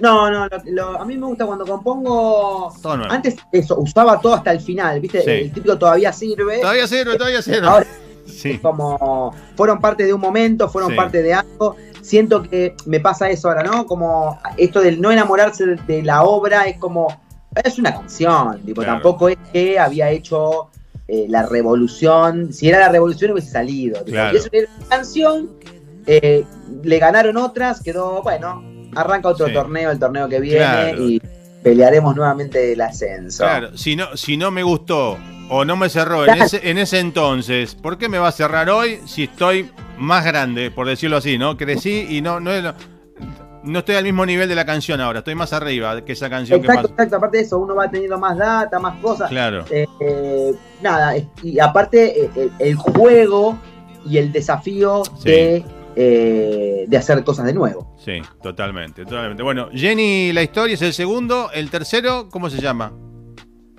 [0.00, 2.72] No, no, lo- lo- a mí me gusta cuando compongo.
[2.82, 3.12] Todo nuevo.
[3.12, 5.22] Antes eso, usaba todo hasta el final, ¿viste?
[5.22, 5.30] Sí.
[5.30, 6.60] El típico todavía sirve.
[6.60, 7.66] Todavía sirve, todavía sirve.
[7.66, 7.86] Ahora
[8.26, 8.52] Sí.
[8.52, 10.96] es como fueron parte de un momento, fueron Sí.
[10.96, 11.76] parte de algo.
[12.00, 13.86] Siento que me pasa eso ahora, ¿no?
[13.86, 17.08] Como esto del no enamorarse de, la obra es como
[17.64, 18.94] es una canción, tipo, Claro.
[18.94, 20.68] tampoco es que había hecho
[21.08, 22.52] eh, la revolución.
[22.52, 23.98] Si era la revolución hubiese salido.
[23.98, 24.34] tipo, Claro.
[24.34, 25.50] y es una canción.
[26.06, 26.44] eh,
[26.82, 28.62] le ganaron otras, quedó bueno.
[28.94, 29.52] Arranca otro Sí.
[29.54, 31.02] torneo, el torneo que viene Claro.
[31.08, 31.22] y
[31.62, 33.44] pelearemos nuevamente el ascenso.
[33.44, 35.16] Claro, si no, si no me gustó
[35.48, 38.68] o no me cerró en ese, en ese entonces, ¿por qué me va a cerrar
[38.70, 41.56] hoy si estoy más grande, por decirlo así, ¿no?
[41.56, 42.64] Crecí y no, no, es-
[43.62, 46.58] no estoy al mismo nivel de la canción ahora, estoy más arriba que esa canción
[46.60, 46.94] Exacto, que pasó.
[46.94, 47.16] exacto.
[47.16, 49.28] Aparte de eso, uno va teniendo más data, más cosas.
[49.30, 53.56] Claro, Eh, eh, nada, y aparte eh, el, el juego
[54.04, 55.28] y el desafío Sí.
[55.30, 55.64] de,
[55.96, 57.94] eh, de hacer cosas de nuevo.
[57.98, 59.42] sí, totalmente, totalmente.
[59.42, 62.92] Bueno, Jenny, la historia es el segundo, el tercero, ¿cómo se llama?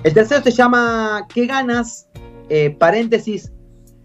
[0.04, 2.08] El tercero se llama ¿Qué ganas?
[2.50, 3.52] Eh, paréntesis,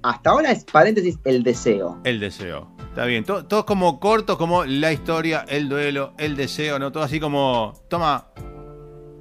[0.03, 1.99] hasta ahora es paréntesis el deseo.
[2.05, 2.71] El deseo.
[2.89, 6.91] Está bien, to- todos como cortos, como la historia, el duelo, el deseo, ¿no?
[6.93, 8.29] Todo así como, toma,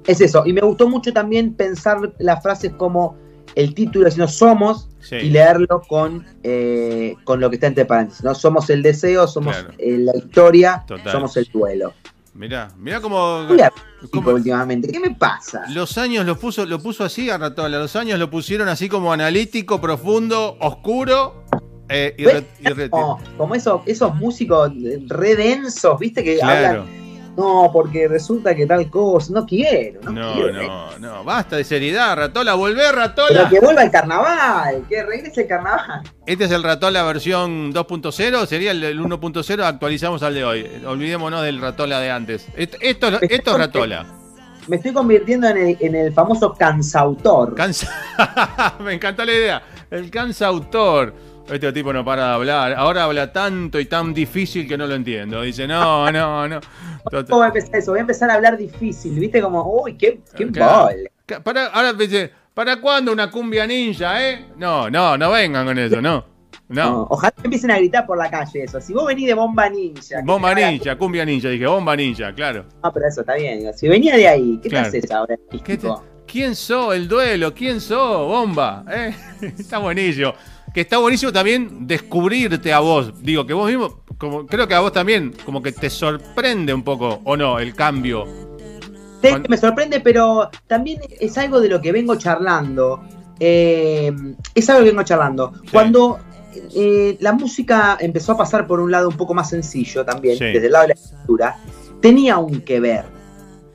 [0.06, 3.16] Es eso, y me gustó mucho también pensar las frases como
[3.58, 5.16] el título, sino somos, sí.
[5.16, 8.22] y leerlo con, eh, con lo que está entre paréntesis.
[8.24, 8.34] ¿no?
[8.34, 9.74] Somos el deseo, somos Claro.
[9.78, 11.12] eh, la historia, Total.
[11.12, 11.92] somos el duelo.
[12.34, 14.86] Mirá, mirá artístico como- últimamente.
[14.92, 15.62] ¿Qué me pasa?
[15.70, 17.78] Los años lo puso, lo puso así a Ratola.
[17.80, 21.42] Los años lo pusieron así como analítico, profundo, oscuro.
[21.90, 22.34] eh, y ¿Ves?
[22.34, 24.70] re- y re- Como, como esos, esos músicos
[25.08, 26.22] re densos, ¿viste?
[26.22, 26.82] Que claro.
[26.82, 26.97] hablan,
[27.38, 30.60] no, porque resulta que tal cosa, no quiero, no, No, quiero.
[30.60, 30.66] ¿eh?
[30.66, 31.24] no, no.
[31.24, 32.54] Basta de seriedad, Ratola.
[32.54, 33.48] Volvé, Pero Ratola.
[33.48, 36.02] que vuelva el carnaval, que regrese el carnaval.
[36.26, 38.46] Este es el Ratola versión 2.0.
[38.46, 39.62] Sería el, el 1.0.
[39.62, 40.66] Actualizamos al de hoy.
[40.86, 42.46] Olvidémonos del Ratola de antes.
[42.56, 44.06] Esto, esto, es- esto es Ratola.
[44.66, 47.54] Me estoy convirtiendo en el, en el famoso cansautor.
[47.54, 48.76] Cansa.
[48.84, 49.62] Me encantó la idea.
[49.90, 51.14] El cansautor.
[51.50, 52.74] Este tipo no para de hablar.
[52.74, 55.42] Ahora habla tanto y tan difícil que no lo entiendo.
[55.42, 56.60] Dice, no, no, no.
[57.26, 57.92] ¿Cómo va a empezar eso?
[57.92, 59.40] Voy a empezar a hablar difícil, ¿viste?
[59.40, 60.90] Como, uy, qué, qué Claro.
[61.26, 61.42] bol.
[61.42, 64.46] Para, ahora dice, ¿para cuándo una cumbia ninja, eh?
[64.56, 66.24] No, no, no vengan con eso, no.
[66.68, 67.06] No, No.
[67.10, 68.78] Ojalá empiecen a gritar por la calle eso.
[68.78, 70.20] Si vos venís de bomba ninja.
[70.22, 72.66] Bomba ninja, cumbia ninja, dije, bomba ninja, claro.
[72.82, 73.72] Ah, pero eso está bien.
[73.74, 74.90] Si venía de ahí, ¿qué Claro.
[74.90, 75.36] te haces ahora?
[75.50, 76.04] ¿Qué te- artístico?
[76.26, 76.94] ¿Quién sos?
[76.94, 78.18] El duelo, ¿quién sos?
[78.28, 79.14] Bomba, eh.
[79.58, 80.34] Está buenísimo.
[80.74, 83.22] Que está buenísimo también descubrirte a vos.
[83.22, 86.82] Digo, que vos mismo, como, creo que a vos también, como que te sorprende un
[86.82, 87.58] poco, ¿o no?
[87.58, 88.26] El cambio.
[89.20, 93.00] Cuando- Me sorprende, pero también es algo de lo que vengo charlando.
[93.40, 94.12] Eh,
[94.54, 95.52] es algo que vengo charlando.
[95.72, 96.18] Cuando
[96.74, 100.44] eh, la música empezó a pasar por un lado un poco más sencillo también, Sí.
[100.44, 101.56] desde el lado de la escritura,
[102.00, 103.04] tenía un que ver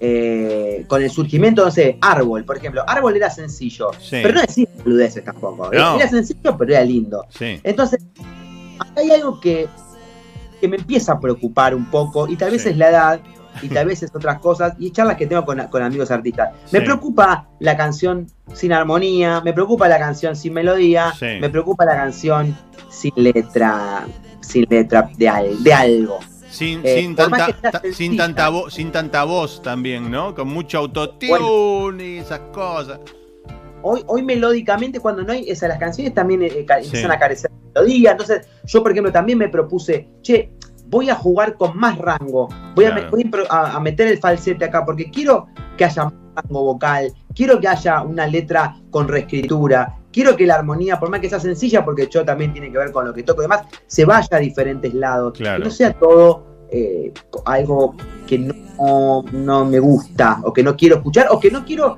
[0.05, 2.83] eh, con el surgimiento, no sé, Árbol, por ejemplo.
[2.85, 4.19] Árbol era sencillo, Sí.
[4.21, 5.69] pero no decía boludeces tampoco.
[5.71, 5.95] No.
[5.95, 7.25] Era sencillo, pero era lindo.
[7.29, 7.61] Sí.
[7.63, 8.03] Entonces,
[8.97, 9.67] hay algo que,
[10.59, 12.69] que me empieza a preocupar un poco, y tal vez Sí.
[12.69, 13.19] es la edad,
[13.61, 16.49] y tal vez es otras cosas, y charlas que tengo con, con amigos artistas.
[16.71, 21.95] Me preocupa la canción sin armonía, me preocupa la canción sin melodía, me preocupa la
[21.95, 22.57] canción
[22.89, 24.05] sin letra,
[24.41, 26.19] sin letra de, al- de algo.
[26.53, 30.35] Sin, Eh, sin, tanta, ta- sin, tanta vo- sin tanta voz también, ¿no?
[30.35, 32.99] Con mucho autotune y esas cosas.
[33.81, 36.85] Hoy, hoy melódicamente, cuando no hay esas las canciones también eh, Sí.
[36.85, 38.11] empiezan a carecer de melodía.
[38.11, 40.51] Entonces, yo, por ejemplo, también me propuse, che,
[40.85, 43.45] voy a jugar con más rango, voy, Claro.
[43.49, 47.67] a, a meter el falsete acá, porque quiero que haya más rango vocal, quiero que
[47.67, 52.07] haya una letra con reescritura, quiero que la armonía, por más que sea sencilla, porque
[52.07, 54.93] yo también tiene que ver con lo que toco y demás, se vaya a diferentes
[54.93, 55.57] lados, Claro.
[55.59, 57.11] que no sea todo eh,
[57.45, 57.95] algo
[58.25, 61.97] que no, no me gusta, o que no quiero escuchar, o que no quiero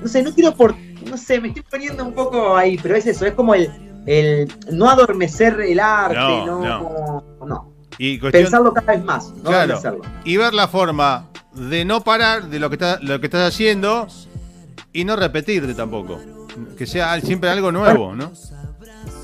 [0.00, 0.74] no sé, no quiero por,
[1.10, 3.68] no sé, me estoy poniendo un poco ahí, pero es eso, es como el,
[4.06, 9.50] el no adormecer el arte, No, no, no, Y cuestión- pensarlo cada vez más, no
[9.50, 9.80] Claro.
[10.24, 14.06] y ver la forma de no parar de lo que, está, lo que estás haciendo
[14.92, 16.20] y no repetirte tampoco.
[16.76, 18.32] Que sea siempre algo nuevo, ¿no?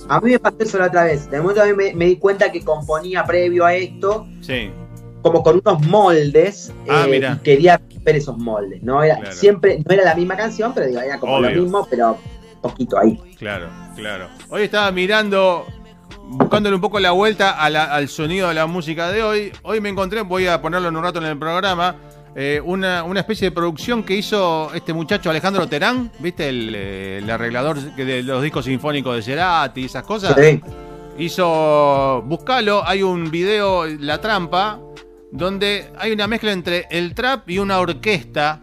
[0.08, 2.16] A mí me pasó eso la otra vez, de momento a mí me, me di
[2.16, 4.70] cuenta que componía previo a esto Sí,
[5.22, 7.38] como con unos moldes Ah, eh, mira.
[7.40, 8.82] y quería ver esos moldes.
[8.82, 9.32] No era Claro.
[9.34, 11.50] siempre, no era la misma canción, pero digo, era como Obvio.
[11.50, 12.18] lo mismo, pero
[12.60, 13.18] poquito ahí.
[13.38, 14.28] Claro, claro.
[14.50, 15.64] Hoy estaba mirando,
[16.28, 19.52] buscándole un poco la vuelta a la- al sonido de la música de hoy.
[19.62, 21.96] Hoy me encontré, voy a ponerlo en un rato en el programa,
[22.36, 26.48] eh, una, una especie de producción que hizo este muchacho Alejandro Terán, ¿viste?
[26.48, 30.34] El, eh, el arreglador de los discos sinfónicos de Cerati y esas cosas.
[30.38, 30.60] Sí.
[31.18, 34.80] Hizo, buscalo, hay un video, La Trampa,
[35.30, 38.60] donde hay una mezcla entre el trap y una orquesta.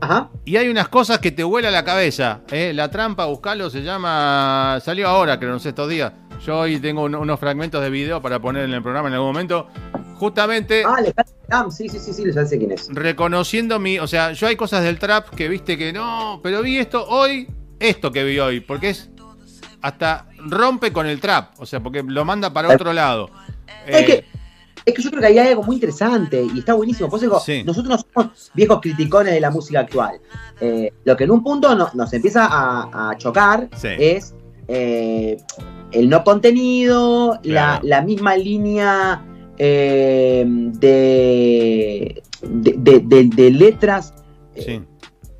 [0.00, 0.30] Ajá.
[0.46, 2.40] Y hay unas cosas que te vuela la cabeza.
[2.50, 2.72] ¿eh?
[2.74, 4.78] La trampa, buscalo, se llama.
[4.82, 6.12] Salió ahora, creo, no sé, estos días.
[6.44, 9.28] Yo hoy tengo un- unos fragmentos de video para poner en el programa en algún
[9.28, 9.68] momento.
[10.16, 12.88] Justamente Ah, Alejandro Lam, sí, sí, sí, sí, ya sé quién es.
[12.92, 13.98] reconociendo mi.
[13.98, 16.40] O sea, yo hay cosas del trap que viste que no.
[16.42, 19.10] Pero vi esto hoy, esto que vi hoy, porque es.
[19.82, 21.58] Hasta rompe con el trap.
[21.58, 23.30] O sea, porque lo manda para otro lado.
[23.86, 24.24] Es Eh, que,
[24.84, 27.08] es que yo creo que ahí hay algo muy interesante y está buenísimo.
[27.08, 27.62] Por eso digo, Sí.
[27.64, 30.20] nosotros no somos viejos criticones de la música actual.
[30.60, 33.88] Eh, lo que en un punto no- nos empieza a, a chocar Sí.
[33.98, 34.34] es
[34.72, 35.38] eh,
[35.92, 37.80] el no contenido, la, Claro.
[37.84, 39.24] la misma línea
[39.58, 44.14] eh, de, de, de- de- de letras.
[44.54, 44.80] eh,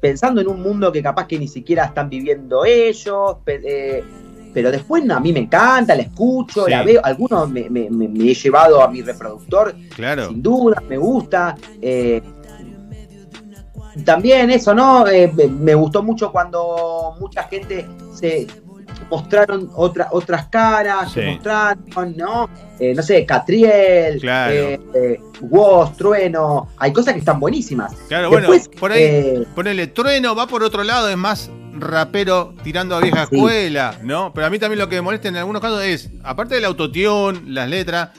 [0.01, 4.03] pensando en un mundo que capaz que ni siquiera están viviendo ellos, eh,
[4.55, 6.71] pero después no, a mí me encanta, la escucho, Sí.
[6.71, 10.29] la veo, algunos me, me- me- me he llevado a mi reproductor, Claro.
[10.29, 11.55] sin duda, me gusta.
[11.83, 12.23] eh,
[14.05, 15.07] también eso, ¿no?
[15.09, 18.47] Eh, me gustó mucho cuando mucha gente se
[19.11, 21.21] mostraron otra, otras caras, Sí.
[21.23, 22.49] mostraron, ¿no?
[22.79, 24.53] Eh, no sé, Catriel, Claro.
[24.55, 27.93] eh, eh, Woz, Trueno, hay cosas que están buenísimas.
[28.09, 29.03] Claro, Después, bueno, por ahí.
[29.03, 33.37] eh, Ponele, Trueno va por otro lado, es más rapero tirando a vieja Sí.
[33.37, 34.33] escuela, ¿no?
[34.35, 37.41] Pero a mí también lo que me molesta en algunos casos es, aparte del autotune,
[37.47, 38.11] las letras,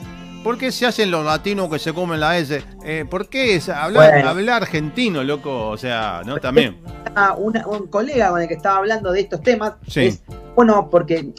[0.42, 2.62] ¿por qué se hacen los latinos que se comen la S?
[2.84, 4.28] Eh, ¿Por qué es hablar, Bueno.
[4.30, 5.68] hablar argentino, loco?
[5.68, 6.38] O sea, ¿no?
[6.38, 6.78] También.
[7.36, 10.06] una- un colega con el que estaba hablando de estos temas Sí.
[10.06, 10.22] es
[10.54, 11.32] bueno porque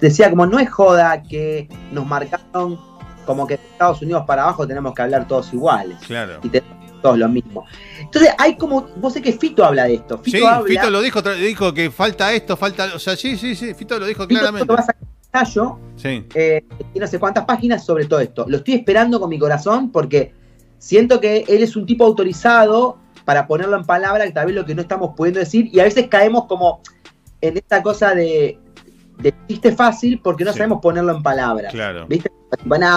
[0.00, 2.80] decía como no es joda que nos marcaron
[3.26, 6.40] como que de Estados Unidos para abajo tenemos que hablar todos iguales Claro.
[6.42, 7.66] y tenemos todos lo mismo
[8.00, 11.00] entonces hay como vos sé que Fito habla de esto Fito Sí, habla Fito lo
[11.02, 12.88] dijo, dijo que falta esto, falta.
[12.94, 14.72] O sea, sí, sí, sí, Fito lo dijo Fito claramente.
[14.72, 14.86] a
[15.32, 16.64] ensayo Sí, eh,
[16.94, 18.44] y no sé cuántas páginas sobre todo esto.
[18.48, 20.32] Lo estoy esperando con mi corazón porque
[20.78, 24.64] siento que él es un tipo autorizado para ponerlo en palabras, que tal vez lo
[24.64, 26.80] que no estamos pudiendo decir, y a veces caemos como
[27.40, 28.58] en esta cosa de,
[29.18, 30.58] de chiste fácil porque no Sí.
[30.58, 31.72] sabemos ponerlo en palabras.
[31.72, 32.06] claro.
[32.08, 32.30] ¿Viste?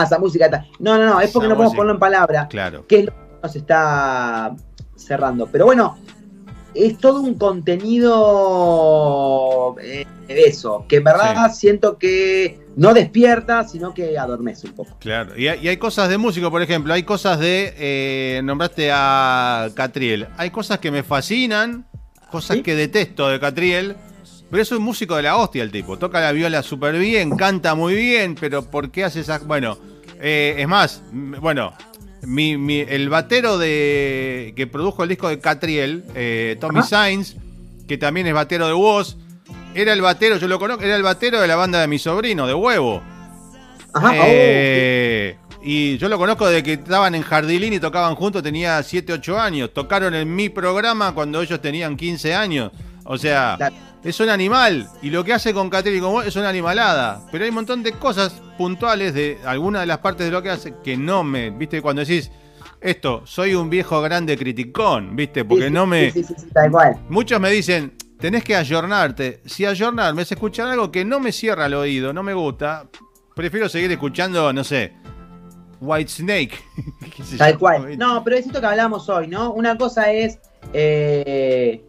[0.04, 0.66] Esa música está.
[0.80, 2.86] No, no, no, es porque no podemos ponerlo en palabras, Claro.
[2.88, 4.56] que es lo que nos está
[4.96, 5.48] cerrando.
[5.52, 5.98] Pero bueno,
[6.76, 8.16] es todo un contenido
[9.82, 14.98] eh, de eso, que en verdad siento que no despierta, sino que adormece un poco.
[15.00, 18.92] Claro, y hay, y hay cosas de músico, por ejemplo, hay cosas de, eh, nombraste
[18.92, 21.88] a Catriel, hay cosas que me fascinan,
[22.30, 22.64] cosas ¿Sí?
[22.64, 23.96] que detesto de Catriel,
[24.52, 27.74] pero es un músico de la hostia el tipo, toca la viola súper bien, canta
[27.76, 29.48] muy bien, pero ¿por qué hace esas...?
[29.48, 29.78] Bueno,
[30.20, 31.74] eh, es más, bueno,
[32.24, 36.82] mi, mi- el batero de que produjo el disco de Catriel, eh, Tommy.
[36.84, 37.36] Sainz,
[37.88, 39.16] que también es batero de Woz,
[39.74, 42.47] era el batero, yo lo conozco, era el batero de la banda de mi sobrino,
[42.47, 43.01] de Huevo.
[43.93, 48.82] Ajá, Eh, y yo lo conozco desde que estaban en Jardilín y tocaban juntos, tenía
[48.84, 49.74] 7, 8 años.
[49.74, 52.72] Tocaron en mi programa cuando ellos tenían 15 años.
[53.03, 53.57] O sea.
[54.06, 54.88] Es un animal.
[55.01, 57.22] Y lo que hace con con vos es una animalada.
[57.32, 60.51] Pero hay un montón de cosas puntuales de algunas de las partes de lo que
[60.51, 61.49] hace que no me.
[61.49, 61.82] ¿Viste?
[61.82, 62.32] Cuando decís
[62.80, 65.43] esto, soy un viejo grande criticón, ¿viste?
[65.43, 66.12] Porque sí, no me.
[66.12, 66.97] Sí, sí, sí, tal cual.
[67.10, 69.41] Muchos me dicen, tenés que ayornarte.
[69.45, 72.88] Si ayornarme es escuchar algo que no me cierra el oído, no me gusta,
[73.34, 74.93] prefiero seguir escuchando, no sé,
[75.82, 76.60] White Snake.
[77.16, 77.97] ¿Qué sé Tal cual.
[77.97, 79.51] No, pero es esto que hablamos hoy, ¿no?
[79.51, 80.38] Una cosa es
[80.74, 81.84] eh,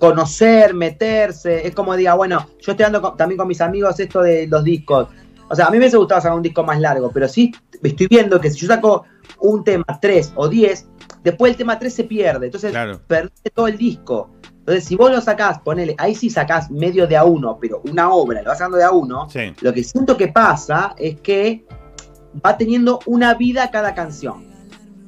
[0.00, 1.64] conocer, meterse.
[1.68, 4.64] Es como diga, bueno, yo estoy dando con- también con mis amigos esto de los
[4.64, 5.06] discos.
[5.48, 8.06] O sea, a mí me hubiese gustado sacar un disco más largo, pero sí estoy
[8.08, 9.04] viendo que si yo saco
[9.40, 10.86] un tema 3 o 10,
[11.22, 12.46] después el tema 3 se pierde.
[12.46, 13.00] Entonces, Claro.
[13.06, 14.30] perdiste todo el disco.
[14.60, 18.10] Entonces, si vos lo sacás, ponele, ahí sí sacás medio de a uno, pero una
[18.12, 19.28] obra, lo vas sacando de a uno.
[19.30, 21.64] Sí, Lo que siento que pasa es que
[22.44, 24.49] va teniendo una vida cada canción.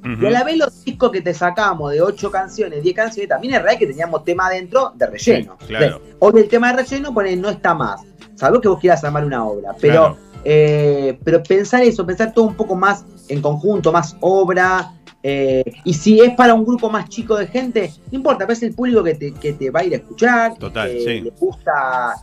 [0.05, 3.55] Y a la vez los discos que te sacamos de 8 canciones, 10 canciones, también
[3.55, 5.57] es real que teníamos tema adentro de relleno.
[5.61, 5.87] Sí, claro.
[5.97, 8.01] Entonces, Hoy el tema de relleno pone, no está más.
[8.35, 9.71] Salvo que vos quieras armar una obra.
[9.81, 10.17] Pero, Claro.
[10.45, 14.95] eh, pero pensar eso, pensar todo un poco más en conjunto, más obra.
[15.23, 18.63] eh, y si es para un grupo más chico de gente, no importa, pero es
[18.65, 20.57] el público que te, que te va a ir a escuchar.
[20.59, 21.21] Total, que sí.
[21.21, 22.15] Le gusta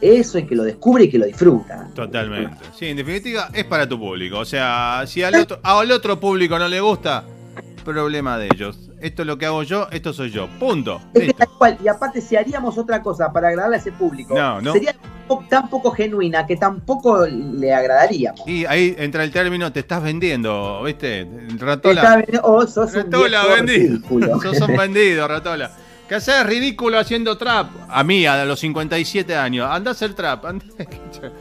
[0.00, 1.88] eso y que lo descubre y que lo disfruta.
[1.94, 2.56] Totalmente.
[2.78, 4.38] Sí, en definitiva es para tu público.
[4.38, 7.24] O sea, si al otro, al otro público no le gusta,
[7.84, 8.90] problema de ellos.
[9.00, 10.46] Esto es lo que hago yo, esto soy yo.
[10.58, 11.00] Punto.
[11.14, 14.60] Es tal cual, y aparte, si haríamos otra cosa para agradarle a ese público, No,
[14.60, 14.72] no.
[14.74, 14.94] sería
[15.48, 18.46] tan poco genuina que tampoco le agradaríamos.
[18.46, 21.22] Y ahí entra el término, te estás vendiendo, ¿viste?
[21.22, 22.24] Está Ratola.
[22.42, 23.88] o sos Ratola vendido.
[23.94, 24.40] ridículo.
[24.40, 25.70] Sos un vendido, Ratola.
[26.10, 27.70] ¿Qué haces ridículo haciendo trap?
[27.88, 29.68] A mí, a los 57 años.
[29.70, 30.44] Andá a hacer trap.
[30.44, 30.64] andá-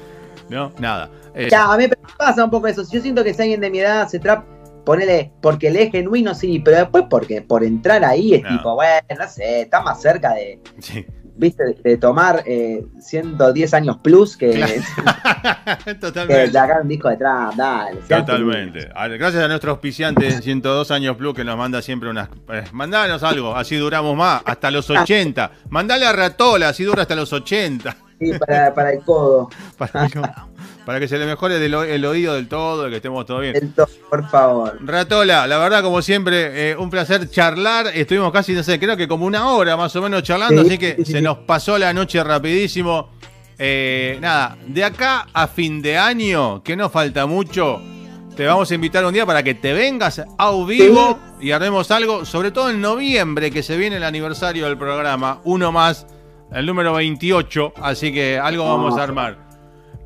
[0.47, 1.09] No, nada.
[1.33, 2.83] Eh, Ya, a mí me pasa un poco eso.
[2.91, 4.45] Yo siento que si alguien de mi edad hace trap,
[4.85, 8.49] ponele, porque le es genuino, sí, pero después porque por entrar ahí es No.
[8.49, 11.03] tipo, bueno, no sé, está más cerca de, sí.
[11.39, 14.51] Viste, de, tomar eh, 110 años plus que,
[15.85, 16.51] que Totalmente.
[16.51, 17.97] sacar un disco de trap, dale.
[18.07, 18.89] Totalmente.
[18.93, 22.29] A- Gracias a nuestro auspiciante 102 años Plus que nos manda siempre unas.
[22.49, 25.51] Eh, mandanos algo, así duramos más, hasta los 80.
[25.69, 27.91] Mandale a Ratola, así dura hasta los 80.
[27.91, 29.49] felices, sí, para, para el codo.
[29.77, 30.19] Para que,
[30.89, 33.55] para que se le mejore del el oído del todo, de que estemos todo bien.
[33.55, 33.71] El
[34.09, 34.75] por favor.
[34.83, 37.91] Ratola, la verdad, como siempre, eh, un placer charlar.
[37.93, 40.77] Estuvimos casi, no sé, creo que como una hora más o menos charlando, Sí, así
[40.79, 41.21] que sí, se sí.
[41.21, 43.11] nos pasó la noche rapidísimo.
[43.59, 47.79] Eh, nada, de acá a fin de año, que no falta mucho,
[48.35, 52.25] te vamos a invitar un día para que te vengas a vivo y haremos algo,
[52.25, 56.07] sobre todo en noviembre, que se viene el aniversario del programa, uno más,
[56.51, 59.48] el número 28, así que algo vamos a armar.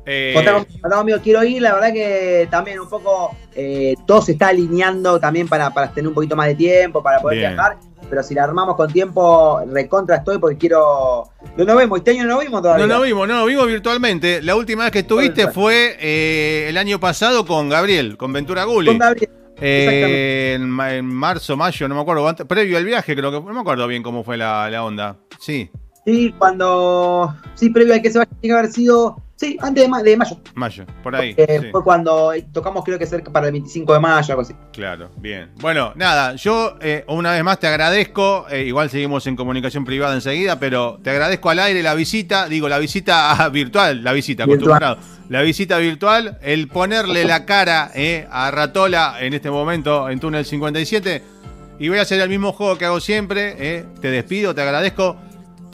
[0.06, 4.48] Eh, conmigo, amigo, quiero ir, la verdad que también un poco eh, todo se está
[4.48, 7.52] alineando también para, para tener un poquito más de tiempo, para poder Bien.
[7.54, 7.78] viajar,
[8.10, 11.24] pero si la armamos con tiempo, recontra estoy porque quiero...
[11.56, 12.86] No nos vemos, este año no nos vimos todavía.
[12.86, 14.42] No nos vimos, no vimos virtualmente.
[14.42, 18.88] La última vez que estuviste fue eh, el año pasado con Gabriel, con Ventura Gulli.
[18.88, 19.30] Con Gabriel.
[19.60, 23.40] Eh, en, ma- en marzo, mayo, no me acuerdo, antes- previo al viaje, creo que
[23.40, 25.16] no me acuerdo bien cómo fue la, la onda.
[25.38, 25.70] Sí,
[26.04, 27.34] Sí, cuando...
[27.54, 29.16] Sí, previo a que se vaya, tiene que haber sido...
[29.36, 30.36] Sí, antes de, ma- de mayo.
[30.54, 31.34] mayo, por ahí.
[31.36, 31.66] Eh, sí.
[31.72, 34.54] Fue cuando eh, tocamos creo que cerca para el 25 de mayo, algo así.
[34.72, 35.50] Claro, bien.
[35.60, 40.14] Bueno, nada, yo eh, una vez más te agradezco, eh, igual seguimos en comunicación privada
[40.14, 44.76] enseguida, pero te agradezco al aire la visita, digo, la visita virtual, la visita Virtual.
[44.76, 44.98] acostumbrado,
[45.28, 50.44] la visita virtual, el ponerle la cara eh, a Ratola en este momento en Túnel
[50.44, 51.22] 57,
[51.80, 55.16] y voy a hacer el mismo juego que hago siempre, eh, te despido, te agradezco,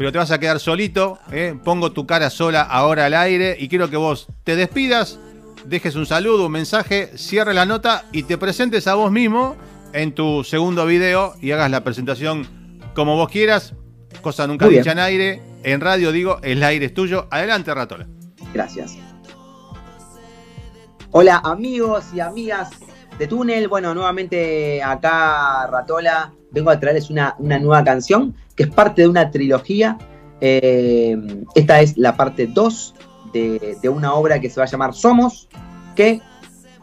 [0.01, 3.69] pero te vas a quedar solito, eh, pongo tu cara sola ahora al aire, y
[3.69, 5.19] quiero que vos te despidas,
[5.67, 9.57] dejes un saludo, un mensaje, cierres la nota y te presentes a vos mismo
[9.93, 12.47] en tu segundo video y hagas la presentación
[12.95, 13.75] como vos quieras,
[14.23, 17.27] cosa nunca dicha en aire, en radio digo, el aire es tuyo.
[17.31, 18.07] Adelante, Ratola.
[18.55, 18.97] Gracias.
[21.11, 22.71] Hola amigos y amigas
[23.19, 23.69] de Túnel.
[23.69, 26.33] Bueno, nuevamente acá Ratola.
[26.53, 29.99] Vengo a traerles una, una nueva canción es parte de una trilogía.
[30.41, 31.17] Eh,
[31.55, 32.95] esta es la parte 2
[33.33, 35.49] de, de una obra que se va a llamar Somos,
[35.95, 36.21] que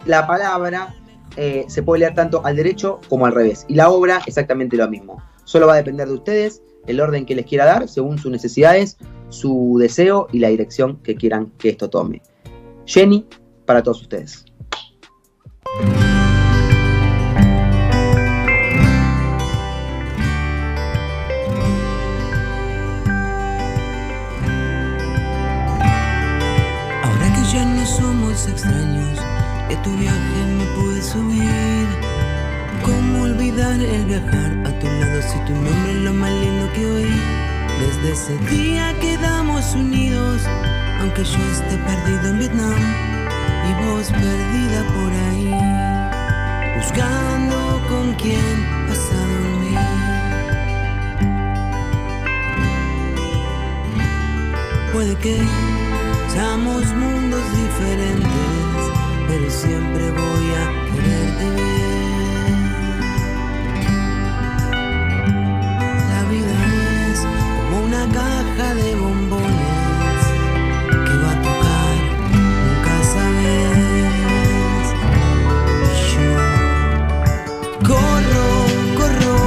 [0.05, 0.95] la palabra
[1.38, 3.65] eh, se puede leer tanto al derecho como al revés.
[3.67, 5.21] Y la obra exactamente lo mismo.
[5.43, 8.97] Solo va a depender de ustedes el orden que les quiera dar según sus necesidades,
[9.30, 12.21] su deseo y la dirección que quieran que esto tome.
[12.86, 13.28] Jenny,
[13.65, 14.45] para todos ustedes.
[28.46, 29.20] Extraños,
[29.68, 31.88] que tu viaje me pude subir.
[32.84, 36.86] ¿Cómo olvidar el viajar a tu lado si tu nombre es lo más lindo que
[36.86, 37.22] oí?
[37.80, 40.42] Desde ese día quedamos unidos,
[41.02, 42.80] aunque yo esté perdido en Vietnam
[43.70, 45.52] y vos perdida por ahí,
[46.78, 49.80] buscando con quién vas a dormir.
[54.94, 55.87] Puede que
[56.38, 58.84] seamos mundos diferentes,
[59.28, 62.58] pero siempre voy a quererte bien.
[66.14, 66.56] La vida
[67.10, 67.20] es
[67.56, 70.22] como una caja de bombones
[71.08, 71.96] que va a tocar,
[72.36, 74.86] nunca sabes.
[75.88, 76.34] Y yo
[77.90, 78.50] corro,
[79.00, 79.38] corro,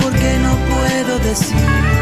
[0.00, 1.95] porque no puedo decir.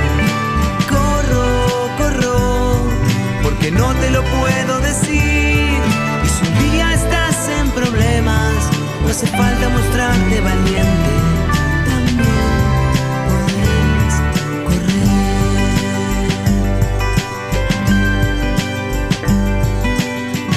[3.76, 5.80] No te lo puedo decir.
[6.24, 8.54] Y si un día estás en problemas,
[9.02, 11.12] no hace falta mostrarte valiente.
[11.86, 12.60] También
[13.28, 14.14] puedes
[14.66, 15.04] correr.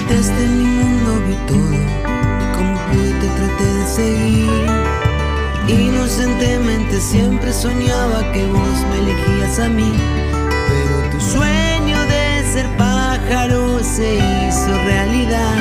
[0.10, 1.78] Desde mi mundo vi todo,
[2.44, 4.68] y como pude te traté de seguir.
[5.68, 9.92] Inocentemente siempre soñaba que vos me elegías a mí,
[13.28, 15.58] pájaro se hizo realidad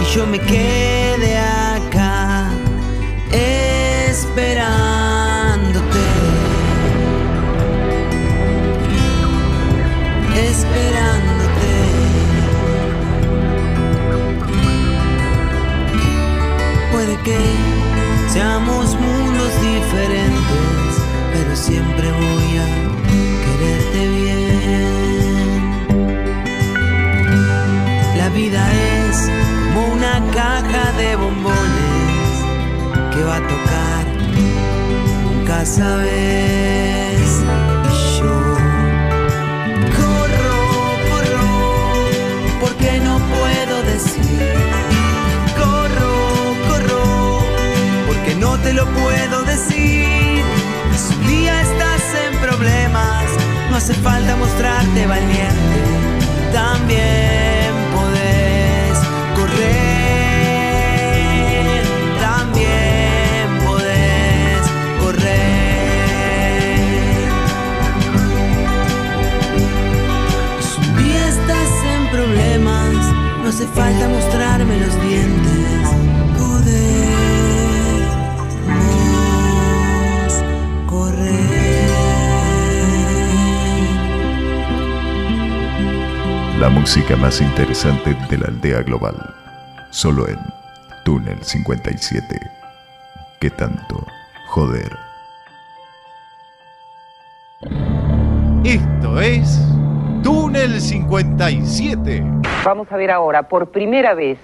[0.00, 2.50] y yo me quedé acá
[3.32, 4.38] esperándote.
[10.36, 11.72] Esperándote.
[16.92, 17.59] Puede que
[33.20, 34.04] que va a tocar,
[35.24, 37.28] nunca sabes.
[37.92, 38.36] Y yo
[39.98, 40.58] corro,
[41.10, 41.48] corro,
[42.62, 44.54] porque no puedo decir.
[45.60, 46.14] Corro,
[46.68, 47.40] corro,
[48.06, 50.42] porque no te lo puedo decir.
[51.02, 53.24] Si un día estás en problemas,
[53.70, 55.78] no hace falta mostrarte valiente.
[56.52, 57.19] También
[73.50, 75.88] hace falta mostrarme los dientes.
[76.38, 76.84] Podemos
[80.86, 81.90] correr.
[86.60, 89.16] La música más interesante de la aldea global.
[89.90, 90.38] Solo en
[91.04, 92.40] Túnel 57.
[93.40, 94.06] ¿Qué tanto?
[94.46, 94.96] Joder.
[98.62, 99.58] Esto es
[100.22, 102.22] Túnel 57.
[102.64, 104.38] Vamos a ver ahora, por primera vez,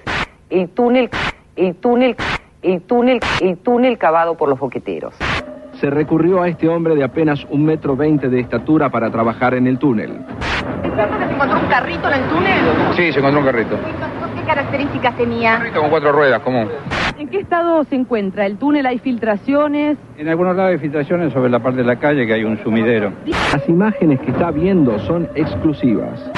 [0.48, 1.10] el túnel,
[1.56, 2.16] el túnel,
[2.62, 5.14] el túnel, el túnel cavado por los boqueteros.
[5.80, 9.66] Se recurrió a este hombre de apenas un metro veinte de estatura para trabajar en
[9.66, 10.24] el túnel.
[10.82, 12.56] ¿Se encontró un carrito en el túnel?
[12.96, 13.76] Sí, se encontró un carrito.
[14.46, 15.58] ¿Qué características tenía?
[15.58, 16.68] Carrito con cuatro ruedas, común.
[17.18, 18.46] ¿En qué estado se encuentra?
[18.46, 19.98] ¿El túnel hay filtraciones?
[20.16, 23.12] En algunos lados hay filtraciones sobre la parte de la calle que hay un sumidero.
[23.26, 26.30] Las imágenes que está viendo son exclusivas.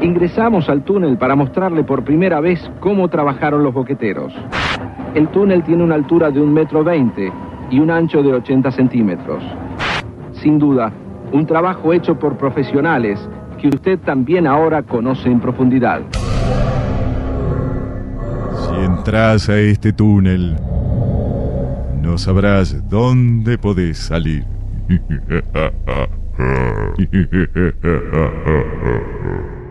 [0.00, 4.32] Ingresamos al túnel para mostrarle por primera vez cómo trabajaron los boqueteros.
[5.16, 7.32] El túnel tiene una altura de un metro veinte
[7.70, 9.42] y un ancho de 80 centímetros.
[10.30, 10.92] Sin duda,
[11.32, 13.18] un trabajo hecho por profesionales
[13.60, 16.02] que usted también ahora conoce en profundidad.
[18.84, 20.56] Entras a este túnel,
[22.02, 24.44] no sabrás dónde podés salir.